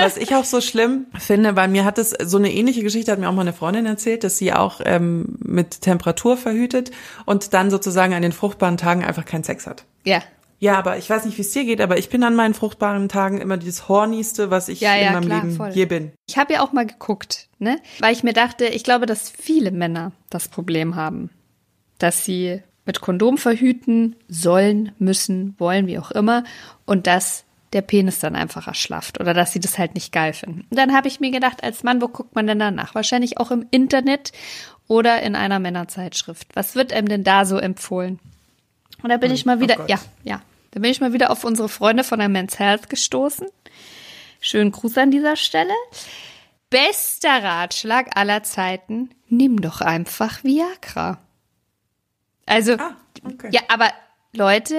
was 0.00 0.16
ich 0.16 0.34
auch 0.34 0.44
so 0.44 0.60
schlimm 0.60 1.06
finde, 1.18 1.56
weil 1.56 1.68
mir 1.68 1.84
hat 1.84 1.98
es 1.98 2.10
so 2.10 2.36
eine 2.38 2.52
ähnliche 2.52 2.82
Geschichte 2.82 3.12
hat 3.12 3.18
mir 3.18 3.28
auch 3.28 3.34
mal 3.34 3.42
eine 3.42 3.52
Freundin 3.52 3.86
erzählt, 3.86 4.24
dass 4.24 4.38
sie 4.38 4.52
auch 4.52 4.80
ähm, 4.84 5.36
mit 5.40 5.80
Temperatur 5.82 6.36
verhütet 6.36 6.90
und 7.26 7.54
dann 7.54 7.70
sozusagen 7.70 8.14
an 8.14 8.22
den 8.22 8.32
fruchtbaren 8.32 8.76
Tagen 8.76 9.04
einfach 9.04 9.24
keinen 9.24 9.44
Sex 9.44 9.66
hat. 9.66 9.84
Ja. 10.04 10.22
Ja, 10.60 10.78
aber 10.78 10.96
ich 10.96 11.10
weiß 11.10 11.26
nicht, 11.26 11.36
wie 11.36 11.42
es 11.42 11.50
dir 11.50 11.64
geht, 11.64 11.80
aber 11.80 11.98
ich 11.98 12.08
bin 12.08 12.22
an 12.22 12.34
meinen 12.34 12.54
fruchtbaren 12.54 13.08
Tagen 13.08 13.38
immer 13.40 13.56
dieses 13.58 13.88
hornigste, 13.88 14.50
was 14.50 14.68
ich 14.68 14.80
Ja, 14.80 14.94
ja, 14.96 15.08
in 15.08 15.12
meinem 15.14 15.26
klar, 15.26 15.42
Leben 15.42 15.56
voll. 15.56 15.70
je 15.70 15.84
bin. 15.84 16.12
Ich 16.26 16.38
habe 16.38 16.54
ja 16.54 16.62
auch 16.62 16.72
mal 16.72 16.86
geguckt, 16.86 17.48
ne? 17.58 17.80
Weil 17.98 18.14
ich 18.14 18.22
mir 18.22 18.32
dachte, 18.32 18.64
ich 18.66 18.82
glaube, 18.84 19.04
dass 19.04 19.28
viele 19.30 19.72
Männer 19.72 20.12
das 20.30 20.48
Problem 20.48 20.94
haben, 20.94 21.28
dass 21.98 22.24
sie 22.24 22.62
mit 22.86 23.00
Kondom 23.00 23.38
verhüten 23.38 24.16
sollen, 24.28 24.92
müssen, 24.98 25.54
wollen, 25.58 25.86
wie 25.86 25.98
auch 25.98 26.10
immer, 26.10 26.44
und 26.84 27.06
dass 27.06 27.44
der 27.72 27.82
Penis 27.82 28.20
dann 28.20 28.36
einfach 28.36 28.68
erschlafft 28.68 29.20
oder 29.20 29.34
dass 29.34 29.52
sie 29.52 29.60
das 29.60 29.78
halt 29.78 29.94
nicht 29.94 30.12
geil 30.12 30.32
finden. 30.32 30.64
Und 30.70 30.78
dann 30.78 30.94
habe 30.94 31.08
ich 31.08 31.20
mir 31.20 31.30
gedacht, 31.30 31.64
als 31.64 31.82
Mann, 31.82 32.00
wo 32.00 32.08
guckt 32.08 32.34
man 32.34 32.46
denn 32.46 32.60
danach? 32.60 32.94
Wahrscheinlich 32.94 33.38
auch 33.38 33.50
im 33.50 33.66
Internet 33.70 34.32
oder 34.86 35.22
in 35.22 35.34
einer 35.34 35.58
Männerzeitschrift. 35.58 36.48
Was 36.54 36.76
wird 36.76 36.92
einem 36.92 37.08
denn 37.08 37.24
da 37.24 37.44
so 37.44 37.58
empfohlen? 37.58 38.20
Und 39.02 39.10
da 39.10 39.16
bin 39.16 39.32
ich 39.32 39.44
mal 39.44 39.60
wieder, 39.60 39.76
Gott. 39.76 39.90
ja, 39.90 39.98
ja, 40.22 40.40
da 40.70 40.80
bin 40.80 40.90
ich 40.90 41.00
mal 41.00 41.12
wieder 41.12 41.30
auf 41.30 41.44
unsere 41.44 41.68
Freunde 41.68 42.04
von 42.04 42.20
der 42.20 42.28
Men's 42.28 42.58
Health 42.58 42.88
gestoßen. 42.88 43.48
Schönen 44.40 44.72
Gruß 44.72 44.96
an 44.98 45.10
dieser 45.10 45.36
Stelle. 45.36 45.72
Bester 46.70 47.42
Ratschlag 47.42 48.16
aller 48.16 48.42
Zeiten, 48.42 49.10
nimm 49.28 49.60
doch 49.60 49.80
einfach 49.80 50.44
Viagra. 50.44 51.18
Also, 52.46 52.72
Ah, 52.74 52.96
okay. 53.24 53.48
ja, 53.52 53.60
aber 53.68 53.90
Leute, 54.34 54.76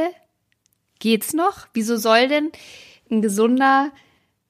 geht's 1.00 1.34
noch? 1.34 1.68
Wieso 1.74 1.98
soll 1.98 2.28
denn 2.28 2.52
ein 3.12 3.22
gesunder, 3.22 3.92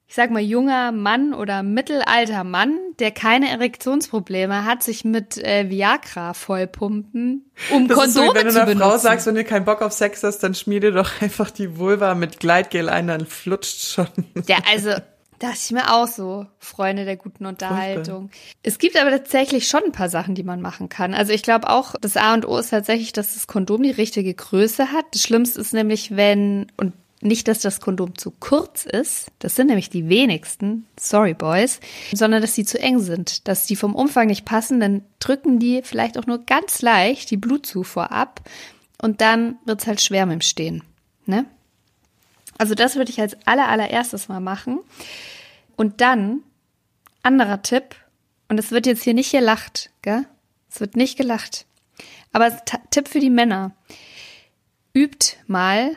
ich 0.08 0.16
sag 0.16 0.32
mal, 0.32 0.42
junger 0.42 0.92
Mann 0.92 1.34
oder 1.34 1.64
mittelalter 1.64 2.44
Mann, 2.44 2.78
der 3.00 3.12
keine 3.12 3.50
Erektionsprobleme 3.50 4.64
hat, 4.66 4.84
sich 4.84 5.04
mit 5.04 5.38
äh, 5.38 5.70
Viagra 5.70 6.34
vollpumpen, 6.34 7.52
um 7.72 7.88
Das 7.88 7.98
so, 8.14 8.22
Kondome 8.22 8.30
wie 8.32 8.36
wenn 8.40 8.46
du 8.48 8.52
zu 8.54 8.58
einer 8.62 8.66
benutzen? 8.68 8.90
Frau 8.90 8.98
sagst, 8.98 9.28
wenn 9.28 9.36
du 9.36 9.44
keinen 9.44 9.66
Bock 9.66 9.82
auf 9.82 9.92
Sex 9.94 10.24
hast, 10.24 10.40
dann 10.40 10.54
schmier 10.56 10.80
dir 10.80 10.92
doch 10.92 11.22
einfach 11.22 11.52
die 11.52 11.78
Vulva 11.78 12.16
mit 12.16 12.40
Gleitgel 12.40 12.88
ein, 12.90 13.08
dann 13.08 13.26
flutscht 13.26 13.82
schon. 13.82 14.08
Ja, 14.48 14.58
also 14.72 14.92
dachte 15.40 15.60
ich 15.64 15.72
mir 15.72 15.94
auch 15.94 16.08
so, 16.08 16.46
Freunde 16.60 17.06
der 17.06 17.18
guten 17.18 17.46
Unterhaltung. 17.46 18.30
Es 18.64 18.78
gibt 18.78 19.00
aber 19.00 19.12
tatsächlich 19.12 19.68
schon 19.68 19.84
ein 19.84 19.92
paar 19.92 20.10
Sachen, 20.10 20.36
die 20.36 20.44
man 20.44 20.62
machen 20.62 20.90
kann. 20.90 21.14
Also 21.14 21.34
ich 21.34 21.44
glaube 21.44 21.70
auch, 21.70 21.96
das 22.00 22.18
A 22.18 22.34
und 22.34 22.48
O 22.48 22.58
ist 22.58 22.70
tatsächlich, 22.70 23.14
dass 23.14 23.34
das 23.34 23.48
Kondom 23.48 23.84
die 23.84 23.92
richtige 23.92 24.34
Größe 24.34 24.92
hat. 24.92 25.06
Das 25.12 25.24
Schlimmste 25.24 25.60
ist 25.62 25.74
nämlich, 25.74 26.16
wenn, 26.16 26.68
und 26.78 26.94
nicht, 27.22 27.48
dass 27.48 27.60
das 27.60 27.82
Kondom 27.82 28.18
zu 28.18 28.32
kurz 28.32 28.86
ist, 28.86 29.32
das 29.40 29.56
sind 29.56 29.68
nämlich 29.68 29.90
die 29.90 30.10
wenigsten, 30.10 30.86
sorry 31.00 31.34
boys, 31.34 31.80
sondern 32.14 32.42
dass 32.42 32.54
die 32.54 32.66
zu 32.66 32.80
eng 32.80 33.00
sind, 33.00 33.48
dass 33.48 33.66
die 33.66 33.76
vom 33.76 33.96
Umfang 33.96 34.28
nicht 34.28 34.46
passen, 34.46 34.80
dann 34.80 35.04
drücken 35.20 35.60
die 35.60 35.82
vielleicht 35.84 36.18
auch 36.18 36.28
nur 36.28 36.46
ganz 36.46 36.82
leicht 36.82 37.32
die 37.32 37.38
Blutzufuhr 37.38 38.12
ab 38.12 38.42
und 39.02 39.22
dann 39.22 39.58
wird's 39.66 39.88
halt 39.88 40.02
schwer 40.02 40.26
mit 40.26 40.34
dem 40.34 40.42
Stehen. 40.42 40.84
Ne? 41.26 41.46
Also 42.58 42.76
das 42.76 42.96
würde 42.96 43.12
ich 43.12 43.20
als 43.20 43.36
aller, 43.46 43.68
allererstes 43.68 44.28
mal 44.28 44.40
machen. 44.40 44.80
Und 45.76 46.02
dann, 46.02 46.44
anderer 47.24 47.62
Tipp, 47.62 47.96
und 48.48 48.60
es 48.60 48.72
wird 48.72 48.86
jetzt 48.86 49.04
hier 49.04 49.14
nicht 49.14 49.32
gelacht, 49.32 49.92
gell? 50.02 50.26
Es 50.70 50.80
wird 50.80 50.96
nicht 50.96 51.18
gelacht. 51.18 51.66
Aber 52.32 52.52
Tipp 52.92 53.08
für 53.08 53.20
die 53.20 53.30
Männer. 53.30 53.72
Übt 54.94 55.38
mal 55.48 55.96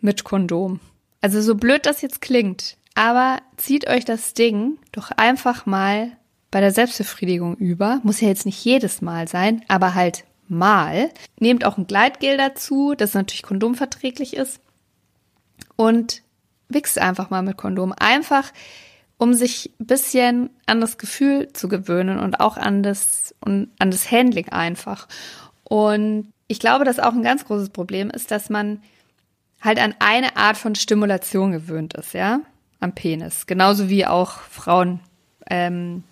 mit 0.00 0.24
Kondom. 0.24 0.80
Also 1.20 1.40
so 1.40 1.54
blöd 1.54 1.86
das 1.86 2.02
jetzt 2.02 2.20
klingt, 2.20 2.76
aber 2.94 3.40
zieht 3.56 3.88
euch 3.88 4.04
das 4.04 4.34
Ding 4.34 4.78
doch 4.92 5.10
einfach 5.10 5.66
mal 5.66 6.12
bei 6.50 6.60
der 6.60 6.70
Selbstbefriedigung 6.70 7.56
über. 7.56 8.00
Muss 8.02 8.20
ja 8.20 8.28
jetzt 8.28 8.46
nicht 8.46 8.62
jedes 8.64 9.02
Mal 9.02 9.28
sein, 9.28 9.64
aber 9.68 9.94
halt 9.94 10.24
mal. 10.48 11.10
Nehmt 11.38 11.64
auch 11.64 11.78
ein 11.78 11.86
Gleitgel 11.86 12.36
dazu, 12.36 12.94
das 12.94 13.14
natürlich 13.14 13.42
kondomverträglich 13.42 14.34
ist 14.36 14.60
und 15.76 16.22
wichst 16.68 16.98
einfach 16.98 17.30
mal 17.30 17.42
mit 17.42 17.56
Kondom. 17.56 17.92
Einfach, 17.92 18.52
um 19.18 19.34
sich 19.34 19.72
ein 19.80 19.86
bisschen 19.86 20.50
an 20.66 20.80
das 20.80 20.98
Gefühl 20.98 21.52
zu 21.52 21.68
gewöhnen 21.68 22.18
und 22.18 22.40
auch 22.40 22.56
an 22.56 22.82
das, 22.82 23.34
und 23.44 23.70
an 23.78 23.90
das 23.90 24.10
Handling 24.10 24.48
einfach. 24.48 25.08
Und 25.62 26.32
ich 26.48 26.58
glaube, 26.58 26.84
dass 26.84 26.98
auch 26.98 27.12
ein 27.12 27.22
ganz 27.22 27.44
großes 27.44 27.70
Problem 27.70 28.10
ist, 28.10 28.30
dass 28.30 28.50
man 28.50 28.82
halt 29.60 29.78
an 29.78 29.94
eine 29.98 30.36
Art 30.36 30.56
von 30.56 30.74
Stimulation 30.74 31.52
gewöhnt 31.52 31.94
ist, 31.94 32.12
ja, 32.12 32.40
am 32.80 32.94
Penis. 32.94 33.46
Genauso 33.46 33.88
wie 33.88 34.06
auch 34.06 34.40
Frauen, 34.40 35.00
ähm, 35.48 36.04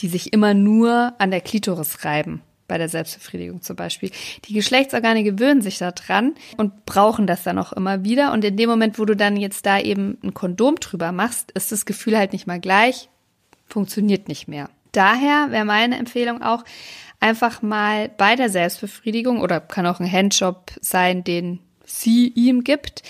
die 0.00 0.08
sich 0.08 0.32
immer 0.32 0.54
nur 0.54 1.14
an 1.18 1.30
der 1.30 1.40
Klitoris 1.40 2.04
reiben. 2.04 2.42
Bei 2.68 2.78
der 2.78 2.88
Selbstbefriedigung 2.88 3.62
zum 3.62 3.74
Beispiel. 3.74 4.10
Die 4.44 4.52
Geschlechtsorgane 4.52 5.24
gewöhnen 5.24 5.62
sich 5.62 5.78
daran 5.78 6.34
und 6.56 6.86
brauchen 6.86 7.26
das 7.26 7.42
dann 7.42 7.58
auch 7.58 7.72
immer 7.72 8.04
wieder. 8.04 8.32
Und 8.32 8.44
in 8.44 8.56
dem 8.56 8.70
Moment, 8.70 8.98
wo 8.98 9.04
du 9.04 9.16
dann 9.16 9.36
jetzt 9.36 9.66
da 9.66 9.80
eben 9.80 10.18
ein 10.22 10.34
Kondom 10.34 10.76
drüber 10.76 11.10
machst, 11.10 11.50
ist 11.52 11.72
das 11.72 11.86
Gefühl 11.86 12.16
halt 12.16 12.32
nicht 12.32 12.46
mal 12.46 12.60
gleich, 12.60 13.08
funktioniert 13.66 14.28
nicht 14.28 14.46
mehr. 14.46 14.70
Daher 14.92 15.50
wäre 15.50 15.64
meine 15.64 15.98
Empfehlung 15.98 16.42
auch, 16.42 16.64
einfach 17.20 17.62
mal 17.62 18.10
bei 18.16 18.36
der 18.36 18.48
Selbstbefriedigung 18.48 19.40
oder 19.40 19.60
kann 19.60 19.86
auch 19.86 19.98
ein 19.98 20.10
Handjob 20.10 20.70
sein, 20.80 21.24
den 21.24 21.58
sie 21.84 22.28
ihm 22.28 22.64
gibt, 22.64 23.02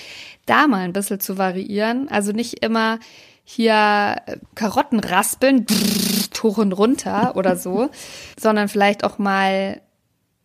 da 0.46 0.66
mal 0.66 0.84
ein 0.84 0.92
bisschen 0.92 1.20
zu 1.20 1.36
variieren. 1.36 2.08
Also 2.08 2.32
nicht 2.32 2.64
immer 2.64 2.98
hier 3.50 4.16
Karotten 4.54 5.00
raspeln, 5.00 5.64
hoch 6.42 6.58
und 6.58 6.72
runter 6.74 7.34
oder 7.34 7.56
so, 7.56 7.88
sondern 8.38 8.68
vielleicht 8.68 9.04
auch 9.04 9.16
mal 9.16 9.80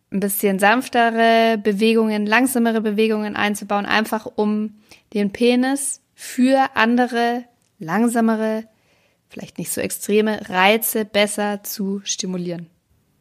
ein 0.09 0.19
bisschen 0.21 0.57
sanftere 0.57 1.59
Bewegungen, 1.61 2.25
langsamere 2.25 2.79
Bewegungen 2.79 3.35
einzubauen, 3.35 3.85
einfach 3.85 4.25
um 4.35 4.75
den 5.13 5.33
Penis 5.33 5.99
für 6.15 6.69
andere, 6.75 7.43
langsamere, 7.77 8.63
vielleicht 9.27 9.57
nicht 9.57 9.73
so 9.73 9.81
extreme 9.81 10.49
Reize 10.49 11.03
besser 11.03 11.61
zu 11.61 11.99
stimulieren. 12.05 12.69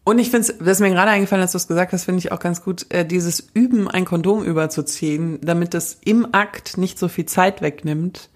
Und 0.04 0.20
ich 0.20 0.30
finde, 0.30 0.46
das 0.60 0.76
ist 0.76 0.80
mir 0.80 0.90
gerade 0.90 1.10
eingefallen, 1.10 1.42
als 1.42 1.52
du 1.52 1.58
es 1.58 1.66
gesagt 1.66 1.92
hast, 1.92 2.04
finde 2.04 2.20
ich 2.20 2.30
auch 2.30 2.38
ganz 2.40 2.62
gut, 2.62 2.86
äh, 2.90 3.04
dieses 3.04 3.48
Üben, 3.52 3.88
ein 3.88 4.04
Kondom 4.04 4.44
überzuziehen, 4.44 5.40
damit 5.42 5.74
das 5.74 5.98
im 6.04 6.32
Akt 6.32 6.78
nicht 6.78 7.00
so 7.00 7.08
viel 7.08 7.26
Zeit 7.26 7.62
wegnimmt 7.62 8.28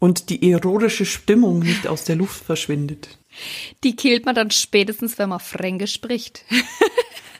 und 0.00 0.30
die 0.30 0.50
erotische 0.50 1.06
Stimmung 1.06 1.60
nicht 1.60 1.86
aus 1.86 2.04
der 2.04 2.16
Luft 2.16 2.44
verschwindet. 2.44 3.18
Die 3.84 3.94
killt 3.94 4.26
man 4.26 4.34
dann 4.34 4.50
spätestens, 4.50 5.18
wenn 5.18 5.28
man 5.28 5.38
Fränkisch 5.38 5.92
spricht. 5.92 6.44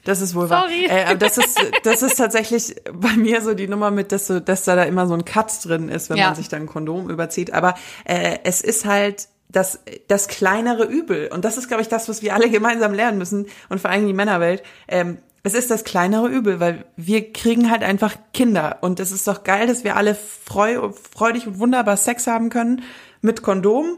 Das 0.04 0.22
ist 0.22 0.34
wohl 0.34 0.48
Sorry. 0.48 0.88
wahr. 0.88 1.10
Äh, 1.10 1.18
das 1.18 1.36
ist 1.36 1.60
das 1.82 2.02
ist 2.02 2.16
tatsächlich 2.16 2.74
bei 2.90 3.12
mir 3.16 3.42
so 3.42 3.52
die 3.52 3.68
Nummer 3.68 3.90
mit, 3.90 4.12
dass, 4.12 4.28
so, 4.28 4.40
dass 4.40 4.64
da, 4.64 4.74
da 4.74 4.84
immer 4.84 5.06
so 5.06 5.12
ein 5.12 5.26
Cut 5.26 5.52
drin 5.62 5.90
ist, 5.90 6.08
wenn 6.08 6.16
ja. 6.16 6.28
man 6.28 6.34
sich 6.34 6.48
dann 6.48 6.62
ein 6.62 6.66
Kondom 6.66 7.10
überzieht. 7.10 7.52
Aber 7.52 7.74
äh, 8.04 8.38
es 8.44 8.62
ist 8.62 8.86
halt 8.86 9.28
das, 9.50 9.80
das 10.08 10.28
kleinere 10.28 10.84
Übel. 10.84 11.28
Und 11.32 11.44
das 11.44 11.58
ist, 11.58 11.68
glaube 11.68 11.82
ich, 11.82 11.88
das, 11.88 12.08
was 12.08 12.22
wir 12.22 12.34
alle 12.34 12.48
gemeinsam 12.50 12.94
lernen 12.94 13.18
müssen 13.18 13.46
und 13.68 13.80
vor 13.80 13.90
allem 13.90 14.06
die 14.06 14.14
Männerwelt. 14.14 14.62
Ähm, 14.88 15.18
es 15.42 15.54
ist 15.54 15.70
das 15.70 15.84
kleinere 15.84 16.28
Übel, 16.28 16.60
weil 16.60 16.84
wir 16.96 17.32
kriegen 17.32 17.70
halt 17.70 17.82
einfach 17.82 18.16
Kinder. 18.34 18.78
Und 18.82 19.00
es 19.00 19.10
ist 19.10 19.26
doch 19.26 19.42
geil, 19.42 19.66
dass 19.66 19.84
wir 19.84 19.96
alle 19.96 20.14
freu, 20.14 20.90
freudig 20.92 21.46
und 21.46 21.58
wunderbar 21.58 21.96
Sex 21.96 22.26
haben 22.26 22.50
können 22.50 22.82
mit 23.22 23.42
Kondom. 23.42 23.96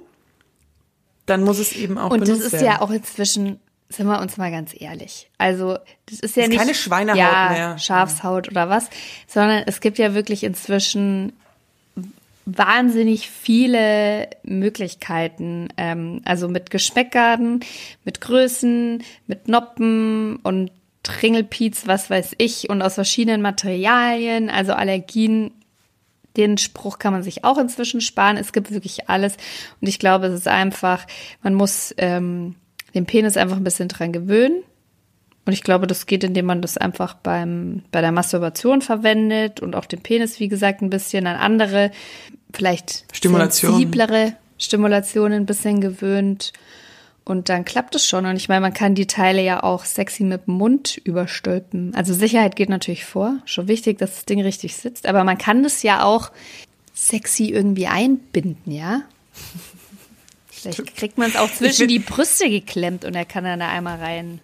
Dann 1.27 1.43
muss 1.43 1.59
es 1.59 1.73
eben 1.73 1.99
auch 1.99 2.11
Und 2.11 2.21
das 2.29 2.41
ist 2.41 2.53
werden. 2.53 2.67
ja 2.67 2.81
auch 2.81 2.91
inzwischen, 2.91 3.61
sind 3.89 4.07
wir 4.07 4.21
uns 4.21 4.37
mal 4.37 4.51
ganz 4.51 4.73
ehrlich. 4.79 5.31
Also, 5.39 5.79
das 6.07 6.21
ist 6.21 6.37
ja 6.37 6.43
das 6.43 6.45
ist 6.45 6.49
nicht. 6.49 6.59
keine 6.59 6.75
Schweinehaut 6.75 7.19
ja, 7.19 7.49
mehr. 7.51 7.79
Schafshaut 7.79 8.49
oder 8.49 8.69
was, 8.69 8.89
sondern 9.27 9.65
es 9.67 9.81
gibt 9.81 9.99
ja 9.99 10.15
wirklich 10.15 10.45
inzwischen 10.45 11.33
wahnsinnig 12.45 13.29
viele 13.29 14.29
Möglichkeiten. 14.43 15.69
Ähm, 15.77 16.23
also 16.25 16.49
mit 16.49 16.71
Geschmäckgarten, 16.71 17.61
mit 18.05 18.21
Größen, 18.21 19.03
mit 19.27 19.49
Noppen 19.49 20.37
und 20.37 20.71
Tringelpiez, 21.03 21.87
was 21.87 22.11
weiß 22.11 22.35
ich, 22.39 22.71
und 22.71 22.83
aus 22.83 22.95
verschiedenen 22.95 23.43
Materialien, 23.43 24.51
also 24.51 24.73
Allergien. 24.73 25.53
Den 26.37 26.57
Spruch 26.57 26.99
kann 26.99 27.13
man 27.13 27.23
sich 27.23 27.45
auch 27.45 27.59
inzwischen 27.59 28.01
sparen. 28.01 28.39
Es 28.39 28.53
gibt 28.53 28.71
wirklich 28.71 29.11
alles. 29.11 29.37
Und 29.81 29.89
ich 29.89 29.99
glaube, 29.99 30.27
es 30.27 30.35
ist 30.35 30.49
einfach, 30.49 31.07
man 31.43 31.53
muss 31.53 31.95
ähm, 31.99 32.55
den 32.95 33.05
Penis 33.05 33.37
einfach 33.37 33.57
ein 33.57 33.65
bisschen 33.65 33.89
dran 33.89 34.13
gewöhnen. 34.13 34.63
Und 35.45 35.53
ich 35.53 35.63
glaube, 35.63 35.87
das 35.87 36.07
geht, 36.07 36.23
indem 36.23 36.47
man 36.47 36.63
das 36.63 36.79
einfach 36.79 37.15
beim, 37.15 37.83
bei 37.91 38.01
der 38.01 38.13
Masturbation 38.13 38.81
verwendet 38.81 39.61
und 39.61 39.75
auch 39.75 39.87
den 39.87 40.01
Penis, 40.01 40.39
wie 40.39 40.49
gesagt, 40.49 40.83
ein 40.83 40.91
bisschen 40.91 41.27
an 41.27 41.37
andere, 41.37 41.91
vielleicht 42.55 43.05
Stimulation. 43.13 43.73
sensiblere 43.73 44.37
Stimulationen 44.57 45.43
ein 45.43 45.47
bisschen 45.47 45.81
gewöhnt. 45.81 46.53
Und 47.25 47.49
dann 47.49 47.65
klappt 47.65 47.95
es 47.95 48.07
schon. 48.07 48.27
Und 48.27 48.37
ich 48.37 48.49
meine, 48.49 48.61
man 48.61 48.75
kann 48.75 48.95
die 48.95 49.07
Teile 49.07 49.43
ja 49.43 49.63
auch 49.63 49.85
sexy 49.85 50.25
mit 50.25 50.47
dem 50.47 50.55
Mund 50.55 51.01
überstülpen. 51.05 51.95
Also 51.95 52.15
Sicherheit 52.15 52.57
geht 52.57 52.69
natürlich 52.69 53.05
vor. 53.05 53.39
Schon 53.45 53.69
wichtig, 53.69 53.99
dass 53.99 54.15
das 54.15 54.25
Ding 54.25 54.41
richtig 54.41 54.77
sitzt. 54.77 55.07
Aber 55.07 55.23
man 55.23 55.39
kann 55.39 55.63
das 55.63 55.83
ja 55.83 56.03
auch 56.03 56.33
sexy 56.95 57.47
irgendwie 57.47 57.87
einbinden, 57.87 58.73
ja? 58.73 59.03
Vielleicht 60.51 60.97
kriegt 60.97 61.19
man 61.19 61.29
es 61.29 61.37
auch 61.37 61.51
zwischen 61.51 61.89
die 61.89 61.99
Brüste 61.99 62.49
geklemmt 62.49 63.05
und 63.05 63.15
er 63.15 63.25
kann 63.25 63.43
dann 63.43 63.59
da 63.59 63.69
einmal 63.69 63.99
rein. 63.99 64.41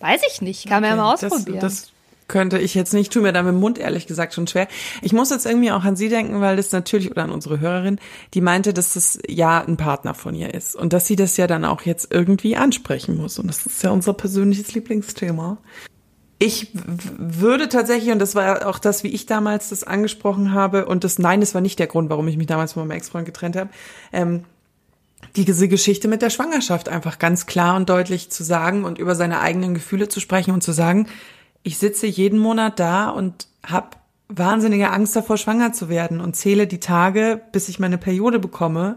Weiß 0.00 0.22
ich 0.32 0.40
nicht. 0.40 0.66
Kann 0.66 0.82
man 0.82 0.90
ja 0.90 0.96
mal 0.96 1.12
ausprobieren. 1.12 1.60
Das, 1.60 1.82
das 1.82 1.91
könnte 2.32 2.58
ich 2.58 2.74
jetzt 2.74 2.92
nicht, 2.92 3.12
tue 3.12 3.22
mir 3.22 3.32
da 3.32 3.42
mit 3.42 3.52
dem 3.52 3.60
Mund 3.60 3.78
ehrlich 3.78 4.08
gesagt 4.08 4.34
schon 4.34 4.48
schwer. 4.48 4.66
Ich 5.02 5.12
muss 5.12 5.30
jetzt 5.30 5.46
irgendwie 5.46 5.70
auch 5.70 5.84
an 5.84 5.94
Sie 5.94 6.08
denken, 6.08 6.40
weil 6.40 6.56
das 6.56 6.72
natürlich, 6.72 7.10
oder 7.12 7.22
an 7.22 7.30
unsere 7.30 7.60
Hörerin, 7.60 8.00
die 8.34 8.40
meinte, 8.40 8.72
dass 8.72 8.94
das 8.94 9.20
ja 9.28 9.60
ein 9.60 9.76
Partner 9.76 10.14
von 10.14 10.34
ihr 10.34 10.52
ist 10.52 10.74
und 10.74 10.92
dass 10.92 11.06
sie 11.06 11.14
das 11.14 11.36
ja 11.36 11.46
dann 11.46 11.64
auch 11.64 11.82
jetzt 11.82 12.10
irgendwie 12.10 12.56
ansprechen 12.56 13.16
muss. 13.16 13.38
Und 13.38 13.46
das 13.46 13.64
ist 13.66 13.82
ja 13.84 13.90
unser 13.90 14.14
persönliches 14.14 14.74
Lieblingsthema. 14.74 15.58
Ich 16.38 16.70
würde 16.74 17.68
tatsächlich, 17.68 18.10
und 18.10 18.18
das 18.18 18.34
war 18.34 18.66
auch 18.66 18.80
das, 18.80 19.04
wie 19.04 19.08
ich 19.08 19.26
damals 19.26 19.68
das 19.68 19.84
angesprochen 19.84 20.52
habe, 20.52 20.86
und 20.86 21.04
das, 21.04 21.20
nein, 21.20 21.40
das 21.40 21.54
war 21.54 21.60
nicht 21.60 21.78
der 21.78 21.86
Grund, 21.86 22.10
warum 22.10 22.26
ich 22.26 22.36
mich 22.36 22.48
damals 22.48 22.72
von 22.72 22.88
meinem 22.88 22.96
Ex-Freund 22.96 23.26
getrennt 23.26 23.54
habe, 23.54 23.70
ähm, 24.12 24.44
diese 25.36 25.68
Geschichte 25.68 26.08
mit 26.08 26.20
der 26.20 26.30
Schwangerschaft 26.30 26.88
einfach 26.88 27.18
ganz 27.18 27.46
klar 27.46 27.76
und 27.76 27.88
deutlich 27.88 28.30
zu 28.30 28.42
sagen 28.42 28.84
und 28.84 28.98
über 28.98 29.14
seine 29.14 29.40
eigenen 29.40 29.74
Gefühle 29.74 30.08
zu 30.08 30.18
sprechen 30.18 30.52
und 30.52 30.62
zu 30.62 30.72
sagen, 30.72 31.06
ich 31.62 31.78
sitze 31.78 32.06
jeden 32.06 32.38
Monat 32.38 32.78
da 32.80 33.10
und 33.10 33.46
habe 33.64 33.90
wahnsinnige 34.28 34.90
Angst 34.90 35.14
davor, 35.14 35.36
schwanger 35.36 35.72
zu 35.72 35.88
werden 35.88 36.20
und 36.20 36.34
zähle 36.34 36.66
die 36.66 36.80
Tage, 36.80 37.40
bis 37.52 37.68
ich 37.68 37.78
meine 37.78 37.98
Periode 37.98 38.38
bekomme 38.38 38.96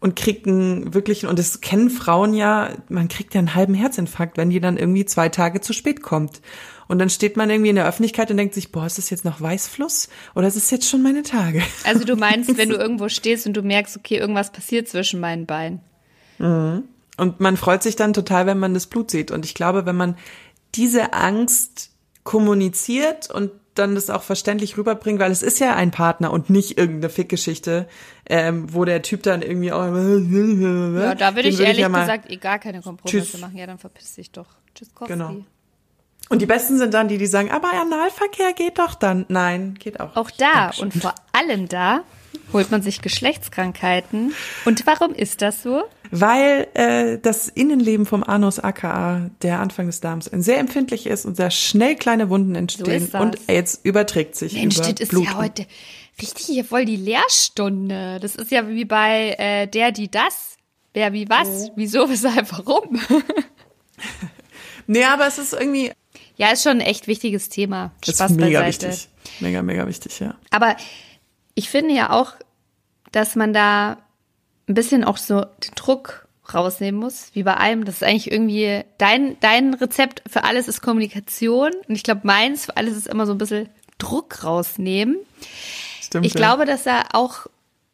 und 0.00 0.14
kriegt 0.14 0.46
einen 0.46 0.92
wirklichen, 0.92 1.28
und 1.28 1.38
das 1.38 1.60
kennen 1.60 1.88
Frauen 1.88 2.34
ja, 2.34 2.70
man 2.88 3.08
kriegt 3.08 3.34
ja 3.34 3.38
einen 3.38 3.54
halben 3.54 3.74
Herzinfarkt, 3.74 4.36
wenn 4.36 4.50
die 4.50 4.60
dann 4.60 4.76
irgendwie 4.76 5.06
zwei 5.06 5.28
Tage 5.28 5.60
zu 5.60 5.72
spät 5.72 6.02
kommt. 6.02 6.42
Und 6.88 6.98
dann 6.98 7.10
steht 7.10 7.36
man 7.36 7.50
irgendwie 7.50 7.70
in 7.70 7.76
der 7.76 7.88
Öffentlichkeit 7.88 8.30
und 8.30 8.36
denkt 8.36 8.54
sich, 8.54 8.70
boah, 8.70 8.86
ist 8.86 8.98
das 8.98 9.10
jetzt 9.10 9.24
noch 9.24 9.40
Weißfluss 9.40 10.08
oder 10.34 10.46
ist 10.46 10.56
es 10.56 10.70
jetzt 10.70 10.88
schon 10.88 11.02
meine 11.02 11.22
Tage? 11.22 11.62
Also 11.84 12.04
du 12.04 12.14
meinst, 12.14 12.56
wenn 12.58 12.68
du 12.68 12.76
irgendwo 12.76 13.08
stehst 13.08 13.46
und 13.46 13.56
du 13.56 13.62
merkst, 13.62 13.96
okay, 13.96 14.18
irgendwas 14.18 14.52
passiert 14.52 14.86
zwischen 14.86 15.18
meinen 15.18 15.46
Beinen. 15.46 15.80
Mhm. 16.38 16.84
Und 17.16 17.40
man 17.40 17.56
freut 17.56 17.82
sich 17.82 17.96
dann 17.96 18.12
total, 18.12 18.46
wenn 18.46 18.58
man 18.58 18.74
das 18.74 18.86
Blut 18.86 19.10
sieht. 19.10 19.30
Und 19.30 19.44
ich 19.46 19.54
glaube, 19.54 19.86
wenn 19.86 19.96
man 19.96 20.16
diese 20.74 21.14
Angst 21.14 21.90
kommuniziert 22.26 23.30
und 23.30 23.50
dann 23.74 23.94
das 23.94 24.10
auch 24.10 24.22
verständlich 24.22 24.76
rüberbringt, 24.76 25.20
weil 25.20 25.30
es 25.30 25.42
ist 25.42 25.58
ja 25.60 25.74
ein 25.74 25.90
Partner 25.90 26.30
und 26.32 26.50
nicht 26.50 26.78
irgendeine 26.78 27.10
Fickgeschichte, 27.10 27.86
ähm, 28.28 28.72
wo 28.72 28.84
der 28.84 29.02
Typ 29.02 29.22
dann 29.22 29.42
irgendwie 29.42 29.72
auch 29.72 29.84
Ja, 29.84 31.14
da 31.14 31.34
würde 31.36 31.48
ich 31.48 31.60
ehrlich 31.60 31.78
ja 31.78 31.88
gesagt 31.88 32.30
eh 32.30 32.36
gar 32.36 32.58
keine 32.58 32.80
Kompromisse 32.82 33.32
Tschüss. 33.32 33.40
machen. 33.40 33.56
Ja, 33.56 33.66
dann 33.66 33.78
verpiss 33.78 34.14
dich 34.14 34.30
doch. 34.30 34.46
Tschüss, 34.74 34.94
Kowski. 34.94 35.12
Genau. 35.12 35.36
Und 36.28 36.42
die 36.42 36.46
Besten 36.46 36.78
sind 36.78 36.92
dann 36.92 37.06
die, 37.08 37.18
die 37.18 37.26
sagen, 37.26 37.50
aber 37.50 37.68
Analverkehr 37.72 38.52
geht 38.52 38.78
doch 38.78 38.94
dann. 38.94 39.26
Nein, 39.28 39.74
geht 39.78 40.00
auch. 40.00 40.16
Auch 40.16 40.30
da 40.30 40.70
und 40.80 40.92
vor 40.94 41.14
allem 41.32 41.68
da 41.68 42.02
holt 42.52 42.70
man 42.70 42.82
sich 42.82 43.02
Geschlechtskrankheiten. 43.02 44.34
Und 44.64 44.86
warum 44.86 45.12
ist 45.14 45.42
das 45.42 45.62
so? 45.62 45.82
Weil 46.10 46.68
äh, 46.74 47.18
das 47.18 47.48
Innenleben 47.48 48.06
vom 48.06 48.22
Anus 48.22 48.58
aka 48.58 49.30
der 49.42 49.60
Anfang 49.60 49.86
des 49.86 50.00
Darms 50.00 50.26
sehr 50.32 50.58
empfindlich 50.58 51.06
ist 51.06 51.24
und 51.24 51.36
sehr 51.36 51.50
schnell 51.50 51.96
kleine 51.96 52.28
Wunden 52.28 52.54
entstehen 52.54 53.08
so 53.10 53.18
und 53.18 53.38
jetzt 53.48 53.84
überträgt 53.84 54.36
sich 54.36 54.54
Mensch, 54.54 54.76
über 54.76 54.92
das 54.92 55.08
Blut. 55.08 55.24
ist 55.24 55.30
ja 55.30 55.36
heute 55.36 55.66
richtig 56.20 56.46
hier 56.46 56.64
voll 56.64 56.84
die 56.84 56.96
Lehrstunde. 56.96 58.18
Das 58.20 58.36
ist 58.36 58.50
ja 58.50 58.68
wie 58.68 58.84
bei 58.84 59.34
äh, 59.38 59.66
der, 59.66 59.92
die 59.92 60.10
das. 60.10 60.56
Wer 60.94 61.12
wie 61.12 61.28
was, 61.28 61.48
oh. 61.48 61.72
wieso, 61.76 62.08
weshalb, 62.08 62.50
warum. 62.52 62.98
nee, 64.86 65.04
aber 65.04 65.26
es 65.26 65.38
ist 65.38 65.52
irgendwie. 65.52 65.92
Ja, 66.38 66.52
ist 66.52 66.62
schon 66.62 66.72
ein 66.72 66.80
echt 66.80 67.06
wichtiges 67.06 67.48
Thema. 67.48 67.92
Spaß 68.02 68.30
ist 68.30 68.36
mega 68.40 68.60
beiseite. 68.60 68.88
wichtig. 68.92 69.08
Mega, 69.40 69.62
mega 69.62 69.86
wichtig, 69.86 70.20
ja. 70.20 70.34
Aber 70.50 70.76
ich 71.56 71.68
finde 71.68 71.94
ja 71.94 72.10
auch, 72.10 72.34
dass 73.10 73.34
man 73.34 73.52
da 73.52 73.96
ein 74.68 74.74
bisschen 74.74 75.02
auch 75.02 75.16
so 75.16 75.40
den 75.40 75.74
Druck 75.74 76.28
rausnehmen 76.52 77.00
muss, 77.00 77.30
wie 77.32 77.42
bei 77.42 77.54
allem. 77.54 77.84
Das 77.84 77.96
ist 77.96 78.02
eigentlich 78.04 78.30
irgendwie 78.30 78.84
dein, 78.98 79.36
dein 79.40 79.74
Rezept 79.74 80.22
für 80.30 80.44
alles 80.44 80.68
ist 80.68 80.82
Kommunikation. 80.82 81.72
Und 81.88 81.94
ich 81.94 82.04
glaube, 82.04 82.20
meins 82.24 82.66
für 82.66 82.76
alles 82.76 82.96
ist 82.96 83.08
immer 83.08 83.26
so 83.26 83.32
ein 83.32 83.38
bisschen 83.38 83.68
Druck 83.98 84.44
rausnehmen. 84.44 85.16
Stimmt, 86.00 86.26
ich 86.26 86.34
ja. 86.34 86.38
glaube, 86.38 86.66
dass 86.66 86.86
er 86.86 87.14
auch, 87.14 87.46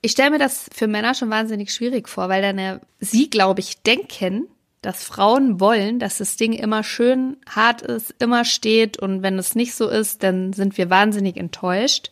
ich 0.02 0.12
stelle 0.12 0.32
mir 0.32 0.38
das 0.38 0.66
für 0.74 0.88
Männer 0.88 1.14
schon 1.14 1.30
wahnsinnig 1.30 1.72
schwierig 1.72 2.08
vor, 2.08 2.28
weil 2.28 2.42
dann 2.42 2.80
sie, 2.98 3.30
glaube 3.30 3.60
ich, 3.60 3.82
denken, 3.82 4.48
dass 4.82 5.04
Frauen 5.04 5.60
wollen, 5.60 6.00
dass 6.00 6.18
das 6.18 6.36
Ding 6.36 6.52
immer 6.52 6.82
schön 6.82 7.36
hart 7.48 7.82
ist, 7.82 8.14
immer 8.18 8.44
steht 8.44 8.98
und 8.98 9.22
wenn 9.22 9.38
es 9.38 9.54
nicht 9.54 9.74
so 9.74 9.88
ist, 9.88 10.24
dann 10.24 10.52
sind 10.52 10.76
wir 10.76 10.90
wahnsinnig 10.90 11.36
enttäuscht. 11.36 12.10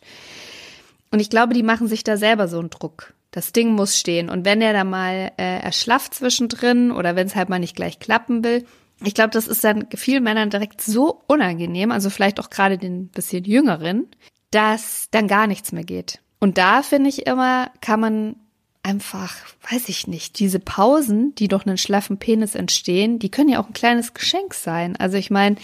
Und 1.11 1.19
ich 1.19 1.29
glaube, 1.29 1.53
die 1.53 1.63
machen 1.63 1.87
sich 1.87 2.03
da 2.03 2.17
selber 2.17 2.47
so 2.47 2.59
einen 2.59 2.69
Druck. 2.69 3.13
Das 3.31 3.53
Ding 3.53 3.73
muss 3.73 3.97
stehen. 3.97 4.29
Und 4.29 4.43
wenn 4.45 4.61
er 4.61 4.73
da 4.73 4.83
mal 4.83 5.31
äh, 5.37 5.59
erschlafft 5.59 6.15
zwischendrin 6.15 6.91
oder 6.91 7.15
wenn 7.15 7.27
es 7.27 7.35
halt 7.35 7.49
mal 7.49 7.59
nicht 7.59 7.75
gleich 7.75 7.99
klappen 7.99 8.43
will, 8.43 8.65
ich 9.03 9.13
glaube, 9.13 9.31
das 9.31 9.47
ist 9.47 9.63
dann 9.63 9.87
vielen 9.95 10.23
Männern 10.23 10.49
direkt 10.49 10.81
so 10.81 11.23
unangenehm, 11.27 11.91
also 11.91 12.09
vielleicht 12.09 12.39
auch 12.39 12.49
gerade 12.49 12.77
den 12.77 13.07
bisschen 13.07 13.43
jüngeren, 13.45 14.07
dass 14.51 15.07
dann 15.11 15.27
gar 15.27 15.47
nichts 15.47 15.71
mehr 15.71 15.83
geht. 15.83 16.19
Und 16.39 16.57
da 16.57 16.83
finde 16.83 17.09
ich 17.09 17.25
immer, 17.25 17.71
kann 17.81 17.99
man 17.99 18.35
einfach, 18.83 19.35
weiß 19.69 19.89
ich 19.89 20.07
nicht, 20.07 20.39
diese 20.39 20.59
Pausen, 20.59 21.35
die 21.35 21.47
durch 21.47 21.65
einen 21.65 21.77
schlaffen 21.77 22.17
Penis 22.17 22.55
entstehen, 22.55 23.19
die 23.19 23.29
können 23.29 23.49
ja 23.49 23.61
auch 23.61 23.67
ein 23.67 23.73
kleines 23.73 24.13
Geschenk 24.13 24.53
sein. 24.53 24.95
Also 24.95 25.17
ich 25.17 25.29
meine, 25.29 25.55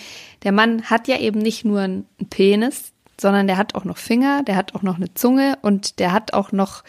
der 0.43 0.51
Mann 0.51 0.83
hat 0.83 1.07
ja 1.07 1.17
eben 1.19 1.39
nicht 1.39 1.65
nur 1.65 1.81
einen 1.81 2.05
Penis, 2.29 2.93
sondern 3.19 3.47
der 3.47 3.57
hat 3.57 3.75
auch 3.75 3.85
noch 3.85 3.97
Finger, 3.97 4.43
der 4.43 4.55
hat 4.55 4.75
auch 4.75 4.83
noch 4.83 4.95
eine 4.97 5.13
Zunge 5.13 5.57
und 5.61 5.99
der 5.99 6.11
hat 6.11 6.33
auch 6.33 6.51
noch 6.51 6.83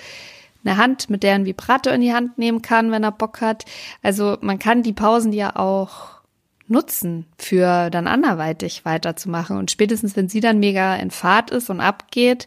eine 0.64 0.76
Hand, 0.76 1.08
mit 1.10 1.22
der 1.22 1.30
er 1.30 1.36
einen 1.36 1.46
Vibrator 1.46 1.92
in 1.92 2.00
die 2.00 2.12
Hand 2.12 2.38
nehmen 2.38 2.62
kann, 2.62 2.90
wenn 2.90 3.04
er 3.04 3.12
Bock 3.12 3.40
hat. 3.40 3.64
Also 4.02 4.38
man 4.40 4.58
kann 4.58 4.82
die 4.82 4.92
Pausen 4.92 5.32
ja 5.32 5.56
auch 5.56 6.18
nutzen, 6.66 7.26
für 7.38 7.90
dann 7.90 8.06
anderweitig 8.06 8.84
weiterzumachen. 8.84 9.56
Und 9.56 9.70
spätestens, 9.70 10.16
wenn 10.16 10.28
sie 10.28 10.40
dann 10.40 10.58
mega 10.58 10.96
in 10.96 11.10
Fahrt 11.10 11.50
ist 11.50 11.70
und 11.70 11.80
abgeht, 11.80 12.46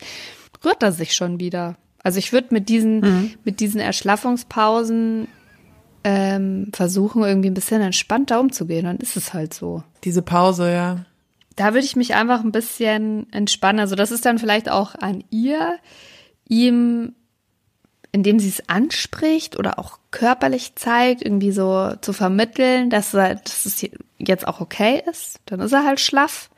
rührt 0.64 0.84
er 0.84 0.92
sich 0.92 1.16
schon 1.16 1.40
wieder. 1.40 1.76
Also 2.04 2.20
ich 2.20 2.32
würde 2.32 2.50
mit 2.52 2.70
diesen, 2.70 3.00
mhm. 3.00 3.32
mit 3.44 3.60
diesen 3.60 3.80
Erschlaffungspausen 3.80 5.28
ähm, 6.04 6.72
versuchen, 6.74 7.24
irgendwie 7.24 7.50
ein 7.50 7.56
bisschen 7.56 7.82
entspannter 7.82 8.40
umzugehen. 8.40 8.86
Dann 8.86 8.98
ist 8.98 9.18
es 9.18 9.34
halt 9.34 9.54
so. 9.54 9.84
Diese 10.04 10.22
Pause, 10.22 10.72
ja. 10.72 11.06
Da 11.62 11.74
würde 11.76 11.86
ich 11.86 11.96
mich 11.96 12.16
einfach 12.16 12.44
ein 12.44 12.52
bisschen 12.52 13.32
entspannen. 13.32 13.80
Also 13.80 13.96
das 13.96 14.10
ist 14.10 14.26
dann 14.26 14.40
vielleicht 14.40 14.68
auch 14.68 14.96
an 14.96 15.24
ihr, 15.30 15.78
ihm, 16.50 17.14
indem 18.12 18.40
sie 18.40 18.50
es 18.50 18.68
anspricht 18.68 19.60
oder 19.60 19.78
auch 19.78 20.00
körperlich 20.10 20.74
zeigt, 20.74 21.22
irgendwie 21.22 21.52
so 21.52 21.94
zu 22.02 22.14
vermitteln, 22.14 22.90
dass, 22.90 23.14
er, 23.14 23.36
dass 23.36 23.68
es 23.68 23.86
jetzt 24.18 24.48
auch 24.48 24.60
okay 24.60 25.04
ist. 25.08 25.40
Dann 25.46 25.60
ist 25.60 25.72
er 25.72 25.86
halt 25.86 26.00
schlaff. 26.00 26.50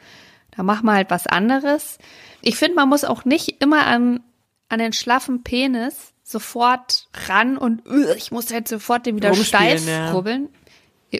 Da 0.56 0.64
machen 0.64 0.86
wir 0.86 0.94
halt 0.94 1.10
was 1.10 1.28
anderes. 1.28 1.98
Ich 2.42 2.56
finde, 2.56 2.76
man 2.76 2.88
muss 2.88 3.04
auch 3.04 3.26
nicht 3.26 3.62
immer 3.62 3.86
an 3.86 4.22
an 4.70 4.80
den 4.80 4.94
schlaffen 4.94 5.44
Penis 5.44 6.14
sofort 6.24 7.08
ran 7.28 7.58
und 7.58 7.84
ich 8.18 8.32
muss 8.32 8.50
jetzt 8.50 8.70
sofort 8.70 9.06
den 9.06 9.18
wieder 9.18 9.36
steif 9.36 9.88
ja. 9.88 10.12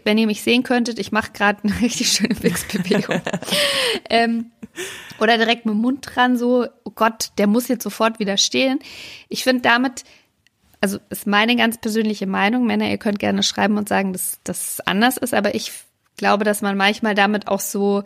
Wenn 0.04 0.18
ihr 0.18 0.28
mich 0.28 0.42
sehen 0.42 0.64
könntet, 0.64 1.00
ich 1.00 1.12
mache 1.12 1.32
gerade 1.32 1.64
eine 1.64 1.80
richtig 1.82 2.12
schöne 2.12 2.42
Wichsbewegung. 2.42 3.22
ähm, 4.10 4.52
oder 5.20 5.38
direkt 5.38 5.66
mit 5.66 5.76
dem 5.76 5.82
Mund 5.82 6.06
dran, 6.08 6.38
so, 6.38 6.66
oh 6.84 6.92
Gott, 6.94 7.30
der 7.38 7.48
muss 7.48 7.68
jetzt 7.68 7.84
sofort 7.84 8.20
wieder 8.20 8.38
stehen. 8.38 8.80
Ich 9.30 9.44
finde 9.44 9.62
damit, 9.62 10.04
also 10.82 10.98
ist 11.10 11.28
meine 11.28 11.56
ganz 11.56 11.80
persönliche 11.80 12.28
Meinung, 12.28 12.66
Männer, 12.66 12.90
ihr 12.90 12.98
könnt 12.98 13.20
gerne 13.20 13.44
schreiben 13.44 13.78
und 13.78 13.88
sagen, 13.88 14.14
dass 14.14 14.40
das 14.44 14.80
anders 14.82 15.18
ist, 15.18 15.34
aber 15.34 15.56
ich 15.56 15.72
glaube, 16.18 16.44
dass 16.44 16.62
man 16.62 16.78
manchmal 16.78 17.16
damit 17.16 17.48
auch 17.48 17.60
so 17.60 18.04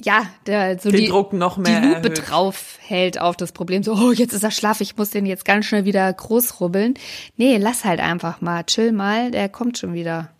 ja, 0.00 0.26
der 0.46 0.78
so 0.78 0.90
den 0.90 1.00
die, 1.00 1.08
Druck 1.08 1.32
noch 1.32 1.56
mehr 1.56 1.80
die 1.80 1.86
Lupe 1.88 2.08
erhöht. 2.08 2.30
drauf 2.30 2.78
hält 2.80 3.20
auf 3.20 3.36
das 3.36 3.52
Problem. 3.52 3.82
So, 3.82 3.94
oh, 3.94 4.12
jetzt 4.12 4.32
ist 4.32 4.42
er 4.42 4.50
schlaff, 4.50 4.80
ich 4.80 4.96
muss 4.96 5.10
den 5.10 5.26
jetzt 5.26 5.44
ganz 5.44 5.66
schnell 5.66 5.84
wieder 5.84 6.12
groß 6.12 6.60
rubbeln. 6.60 6.94
Nee, 7.36 7.56
lass 7.58 7.84
halt 7.84 8.00
einfach 8.00 8.40
mal, 8.40 8.64
chill 8.64 8.92
mal, 8.92 9.30
der 9.30 9.48
kommt 9.48 9.78
schon 9.78 9.94
wieder 9.94 10.30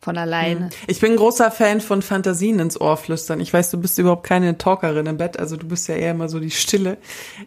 von 0.00 0.16
alleine. 0.16 0.66
Hm. 0.66 0.70
Ich 0.86 1.00
bin 1.00 1.16
großer 1.16 1.50
Fan 1.50 1.80
von 1.80 2.02
Fantasien 2.02 2.60
ins 2.60 2.80
Ohr 2.80 2.96
flüstern. 2.96 3.40
Ich 3.40 3.52
weiß, 3.52 3.70
du 3.70 3.78
bist 3.78 3.98
überhaupt 3.98 4.24
keine 4.24 4.56
Talkerin 4.56 5.06
im 5.06 5.16
Bett, 5.16 5.38
also 5.38 5.56
du 5.56 5.66
bist 5.66 5.88
ja 5.88 5.96
eher 5.96 6.12
immer 6.12 6.28
so 6.28 6.38
die 6.38 6.50
Stille. 6.50 6.98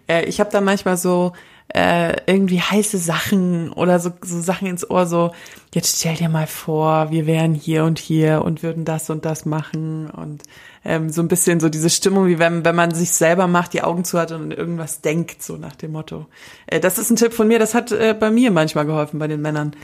Äh, 0.07 0.25
ich 0.25 0.39
habe 0.39 0.51
da 0.51 0.59
manchmal 0.59 0.97
so 0.97 1.31
äh, 1.73 2.15
irgendwie 2.25 2.59
heiße 2.59 2.97
Sachen 2.97 3.71
oder 3.71 3.99
so, 3.99 4.11
so 4.21 4.41
Sachen 4.41 4.67
ins 4.67 4.89
Ohr, 4.89 5.05
so, 5.05 5.31
jetzt 5.73 5.99
stell 5.99 6.15
dir 6.15 6.27
mal 6.27 6.47
vor, 6.47 7.11
wir 7.11 7.25
wären 7.25 7.53
hier 7.53 7.85
und 7.85 7.99
hier 7.99 8.43
und 8.43 8.63
würden 8.63 8.83
das 8.83 9.09
und 9.09 9.23
das 9.23 9.45
machen 9.45 10.09
und 10.09 10.43
ähm, 10.83 11.09
so 11.09 11.21
ein 11.21 11.27
bisschen 11.27 11.59
so 11.59 11.69
diese 11.69 11.89
Stimmung, 11.89 12.27
wie 12.27 12.39
wenn, 12.39 12.65
wenn 12.65 12.75
man 12.75 12.93
sich 12.93 13.11
selber 13.11 13.47
macht, 13.47 13.73
die 13.73 13.83
Augen 13.83 14.03
zu 14.03 14.19
hat 14.19 14.31
und 14.31 14.51
irgendwas 14.51 15.01
denkt, 15.01 15.43
so 15.43 15.57
nach 15.57 15.75
dem 15.75 15.91
Motto. 15.91 16.27
Äh, 16.67 16.79
das 16.79 16.97
ist 16.97 17.09
ein 17.09 17.15
Tipp 17.15 17.33
von 17.33 17.47
mir, 17.47 17.59
das 17.59 17.73
hat 17.73 17.91
äh, 17.91 18.15
bei 18.19 18.31
mir 18.31 18.51
manchmal 18.51 18.85
geholfen, 18.85 19.19
bei 19.19 19.27
den 19.27 19.41
Männern, 19.41 19.75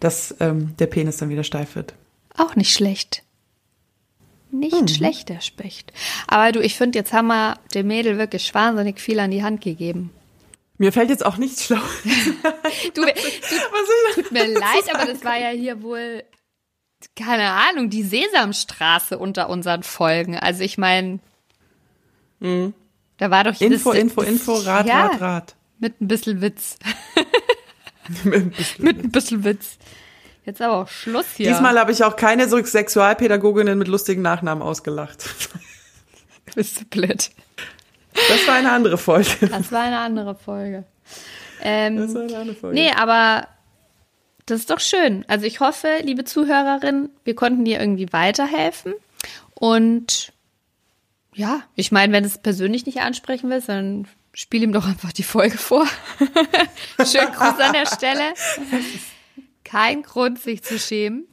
dass 0.00 0.34
ähm, 0.40 0.74
der 0.78 0.86
Penis 0.86 1.18
dann 1.18 1.28
wieder 1.28 1.44
steif 1.44 1.76
wird. 1.76 1.94
Auch 2.36 2.56
nicht 2.56 2.72
schlecht. 2.72 3.22
Nicht 4.50 4.80
mhm. 4.80 4.88
schlecht, 4.88 5.28
der 5.28 5.40
Specht. 5.40 5.92
Aber 6.26 6.52
du, 6.52 6.60
ich 6.60 6.76
finde, 6.76 6.98
jetzt 6.98 7.12
haben 7.12 7.26
wir 7.26 7.58
dem 7.74 7.88
Mädel 7.88 8.16
wirklich 8.16 8.54
wahnsinnig 8.54 9.00
viel 9.00 9.18
an 9.20 9.30
die 9.30 9.42
Hand 9.42 9.60
gegeben. 9.60 10.10
Mir 10.78 10.92
fällt 10.92 11.10
jetzt 11.10 11.24
auch 11.24 11.38
nichts 11.38 11.64
schlau. 11.64 11.76
du, 12.94 13.02
du, 13.02 14.14
tut 14.14 14.32
mir 14.32 14.46
leid, 14.46 14.84
aber 14.94 15.06
das 15.06 15.24
war 15.24 15.38
ja 15.38 15.48
hier 15.48 15.82
wohl 15.82 16.22
keine 17.16 17.50
Ahnung, 17.50 17.90
die 17.90 18.02
Sesamstraße 18.02 19.18
unter 19.18 19.48
unseren 19.48 19.82
Folgen. 19.82 20.38
Also 20.38 20.62
ich 20.62 20.78
meine, 20.78 21.18
mhm. 22.40 22.74
da 23.16 23.30
war 23.30 23.44
doch 23.44 23.60
Info, 23.60 23.92
das, 23.92 24.00
Info, 24.00 24.20
das, 24.20 24.30
Info, 24.30 24.54
Rat, 24.54 24.86
ja, 24.86 25.06
Rat, 25.06 25.20
Rat. 25.20 25.56
Mit 25.78 26.00
ein 26.00 26.08
bisschen 26.08 26.40
Witz. 26.40 26.78
mit, 28.24 28.34
ein 28.34 28.50
bisschen 28.50 28.84
mit 28.84 29.04
ein 29.04 29.10
bisschen 29.10 29.44
Witz. 29.44 29.78
Jetzt 30.44 30.62
aber 30.62 30.82
auch 30.82 30.88
Schluss 30.88 31.26
hier. 31.36 31.50
Diesmal 31.50 31.78
habe 31.78 31.90
ich 31.90 32.04
auch 32.04 32.14
keine 32.14 32.48
so 32.48 32.62
Sexualpädagoginnen 32.62 33.76
mit 33.78 33.88
lustigen 33.88 34.22
Nachnamen 34.22 34.62
ausgelacht. 34.62 35.28
Bist 36.54 36.80
du 36.80 36.84
blöd. 36.84 37.30
Das 38.12 38.46
war 38.46 38.54
eine 38.54 38.70
andere 38.70 38.96
Folge. 38.96 39.48
Das 39.48 39.72
war 39.72 39.82
eine 39.82 39.98
andere 39.98 40.34
Folge. 40.34 40.84
Ähm, 41.60 41.96
das 41.96 42.14
war 42.14 42.22
eine 42.22 42.36
andere 42.36 42.56
Folge. 42.56 42.74
Nee, 42.78 42.92
aber 42.92 43.48
das 44.46 44.60
ist 44.60 44.70
doch 44.70 44.80
schön. 44.80 45.24
Also 45.28 45.44
ich 45.44 45.60
hoffe, 45.60 45.98
liebe 46.02 46.24
Zuhörerin, 46.24 47.10
wir 47.24 47.34
konnten 47.34 47.64
dir 47.64 47.80
irgendwie 47.80 48.12
weiterhelfen. 48.12 48.94
Und 49.54 50.32
ja, 51.34 51.62
ich 51.74 51.92
meine, 51.92 52.12
wenn 52.12 52.22
du 52.22 52.28
es 52.28 52.38
persönlich 52.38 52.86
nicht 52.86 53.00
ansprechen 53.00 53.50
willst, 53.50 53.68
dann 53.68 54.06
spiel 54.32 54.62
ihm 54.62 54.72
doch 54.72 54.86
einfach 54.86 55.12
die 55.12 55.24
Folge 55.24 55.58
vor. 55.58 55.86
Schönen 57.04 57.32
Gruß 57.32 57.60
an 57.60 57.72
der 57.72 57.86
Stelle. 57.86 58.34
Kein 59.64 60.02
Grund, 60.02 60.40
sich 60.40 60.62
zu 60.62 60.78
schämen. 60.78 61.26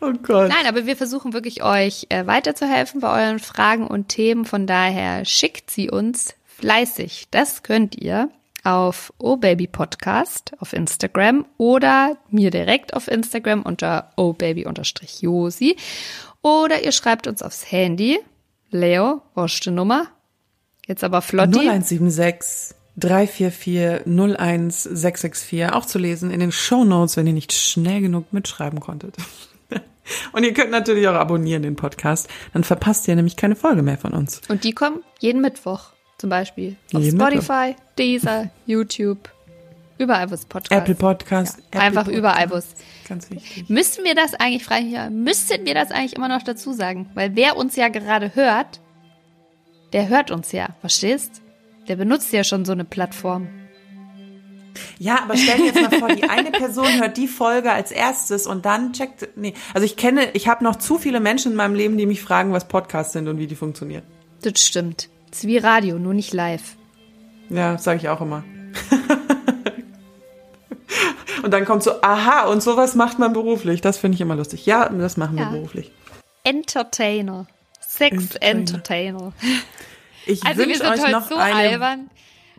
Oh 0.00 0.12
Gott. 0.22 0.50
Nein, 0.50 0.66
aber 0.66 0.86
wir 0.86 0.96
versuchen 0.96 1.32
wirklich 1.32 1.64
euch 1.64 2.06
äh, 2.10 2.26
weiterzuhelfen 2.26 3.00
bei 3.00 3.24
euren 3.24 3.40
Fragen 3.40 3.86
und 3.86 4.08
Themen. 4.08 4.44
Von 4.44 4.68
daher 4.68 5.24
schickt 5.24 5.70
sie 5.70 5.90
uns 5.90 6.34
fleißig. 6.46 7.26
Das 7.32 7.64
könnt 7.64 7.96
ihr 7.96 8.30
auf 8.68 9.14
obabypodcast 9.16 10.52
auf 10.58 10.74
Instagram 10.74 11.46
oder 11.56 12.18
mir 12.28 12.50
direkt 12.50 12.92
auf 12.92 13.08
Instagram 13.08 13.62
unter 13.62 14.10
obaby-josi 14.16 15.74
oder 16.42 16.84
ihr 16.84 16.92
schreibt 16.92 17.26
uns 17.26 17.42
aufs 17.42 17.72
Handy. 17.72 18.18
Leo, 18.70 19.22
die 19.64 19.70
Nummer. 19.70 20.08
Jetzt 20.86 21.02
aber 21.02 21.22
flotti. 21.22 21.60
0176 21.60 22.76
344 22.96 24.06
01664 24.06 25.72
auch 25.72 25.86
zu 25.86 25.98
lesen 25.98 26.30
in 26.30 26.40
den 26.40 26.52
Show 26.52 26.84
Notes, 26.84 27.16
wenn 27.16 27.26
ihr 27.26 27.32
nicht 27.32 27.54
schnell 27.54 28.02
genug 28.02 28.34
mitschreiben 28.34 28.80
konntet. 28.80 29.16
Und 30.32 30.44
ihr 30.44 30.52
könnt 30.52 30.70
natürlich 30.70 31.08
auch 31.08 31.14
abonnieren 31.14 31.62
den 31.62 31.76
Podcast, 31.76 32.28
dann 32.52 32.64
verpasst 32.64 33.08
ihr 33.08 33.16
nämlich 33.16 33.36
keine 33.36 33.56
Folge 33.56 33.82
mehr 33.82 33.96
von 33.96 34.12
uns. 34.12 34.42
Und 34.48 34.64
die 34.64 34.72
kommen 34.72 35.02
jeden 35.20 35.40
Mittwoch 35.40 35.92
zum 36.18 36.30
Beispiel. 36.30 36.76
Auf 36.92 37.02
Jeden 37.02 37.18
Spotify. 37.18 37.76
Deezer, 37.96 38.50
YouTube, 38.66 39.30
überall, 39.98 40.30
wo 40.30 40.34
es 40.34 40.44
Podcast 40.44 40.72
Apple 40.72 40.94
Podcast. 40.94 41.58
Ja, 41.58 41.64
Apple 41.66 41.80
einfach 41.80 42.04
Podcast. 42.04 42.18
überall, 42.18 42.50
wo 42.50 42.54
es. 42.56 42.66
Ganz 43.08 43.30
wichtig. 43.30 43.68
Müssten 43.68 44.04
wir 44.04 44.14
das 44.14 44.34
eigentlich 44.34 44.64
frei 44.64 44.82
hier, 44.82 45.10
müssten 45.10 45.64
wir 45.64 45.74
das 45.74 45.90
eigentlich 45.90 46.16
immer 46.16 46.28
noch 46.28 46.42
dazu 46.42 46.72
sagen? 46.72 47.08
Weil 47.14 47.34
wer 47.36 47.56
uns 47.56 47.76
ja 47.76 47.88
gerade 47.88 48.34
hört, 48.34 48.80
der 49.92 50.08
hört 50.08 50.30
uns 50.30 50.52
ja, 50.52 50.68
verstehst? 50.80 51.40
Der 51.88 51.96
benutzt 51.96 52.32
ja 52.32 52.44
schon 52.44 52.64
so 52.64 52.72
eine 52.72 52.84
Plattform. 52.84 53.48
Ja, 54.98 55.22
aber 55.22 55.36
stell 55.36 55.56
dir 55.56 55.66
jetzt 55.66 55.80
mal 55.80 55.98
vor, 55.98 56.08
die 56.08 56.28
eine 56.28 56.50
Person 56.50 57.00
hört 57.00 57.16
die 57.16 57.26
Folge 57.26 57.72
als 57.72 57.90
erstes 57.90 58.46
und 58.46 58.64
dann 58.64 58.92
checkt. 58.92 59.28
Nee, 59.36 59.54
also 59.74 59.84
ich 59.84 59.96
kenne, 59.96 60.30
ich 60.34 60.46
habe 60.46 60.62
noch 60.62 60.76
zu 60.76 60.98
viele 60.98 61.18
Menschen 61.18 61.52
in 61.52 61.56
meinem 61.56 61.74
Leben, 61.74 61.96
die 61.96 62.06
mich 62.06 62.22
fragen, 62.22 62.52
was 62.52 62.68
Podcasts 62.68 63.12
sind 63.12 63.26
und 63.26 63.38
wie 63.38 63.46
die 63.46 63.56
funktionieren. 63.56 64.04
Das 64.42 64.64
stimmt. 64.64 65.08
Das 65.30 65.40
ist 65.40 65.46
wie 65.46 65.58
Radio, 65.58 65.98
nur 65.98 66.14
nicht 66.14 66.32
live. 66.32 66.76
Ja, 67.50 67.78
sage 67.78 67.98
ich 67.98 68.08
auch 68.08 68.20
immer. 68.20 68.44
und 71.42 71.52
dann 71.52 71.64
kommt 71.64 71.82
so, 71.82 72.02
aha, 72.02 72.46
und 72.46 72.62
sowas 72.62 72.94
macht 72.94 73.18
man 73.18 73.32
beruflich. 73.32 73.80
Das 73.80 73.98
finde 73.98 74.16
ich 74.16 74.20
immer 74.20 74.36
lustig. 74.36 74.66
Ja, 74.66 74.88
das 74.88 75.16
machen 75.16 75.36
wir 75.36 75.46
beruflich. 75.46 75.90
Entertainer. 76.44 77.46
Sex 77.80 78.36
Entertainer. 78.36 79.32
Ich 80.26 80.44
also 80.44 80.62
wünsche 80.62 80.84
euch 80.84 81.10
noch 81.10 81.28
so 81.28 81.36
eine, 81.36 81.54
albern. 81.54 82.10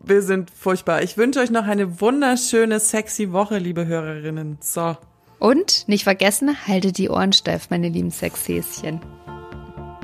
Wir 0.04 0.22
sind 0.22 0.52
furchtbar. 0.52 1.04
Ich 1.04 1.18
wünsche 1.18 1.40
euch 1.40 1.52
noch 1.52 1.66
eine 1.66 2.02
wunderschöne, 2.02 2.80
sexy 2.80 3.32
Woche, 3.32 3.58
liebe 3.58 3.86
Hörerinnen. 3.86 4.58
So. 4.60 4.98
Und 5.40 5.88
nicht 5.88 6.04
vergessen, 6.04 6.56
haltet 6.68 6.98
die 6.98 7.10
Ohren 7.10 7.32
steif, 7.32 7.70
meine 7.70 7.90
lieben 7.90 8.12
Sexhäschen. 8.12 9.00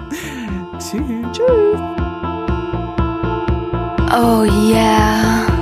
Tschüss. 0.80 1.01
Tschüss. 1.34 1.95
Oh 4.12 4.44
yeah. 4.44 5.55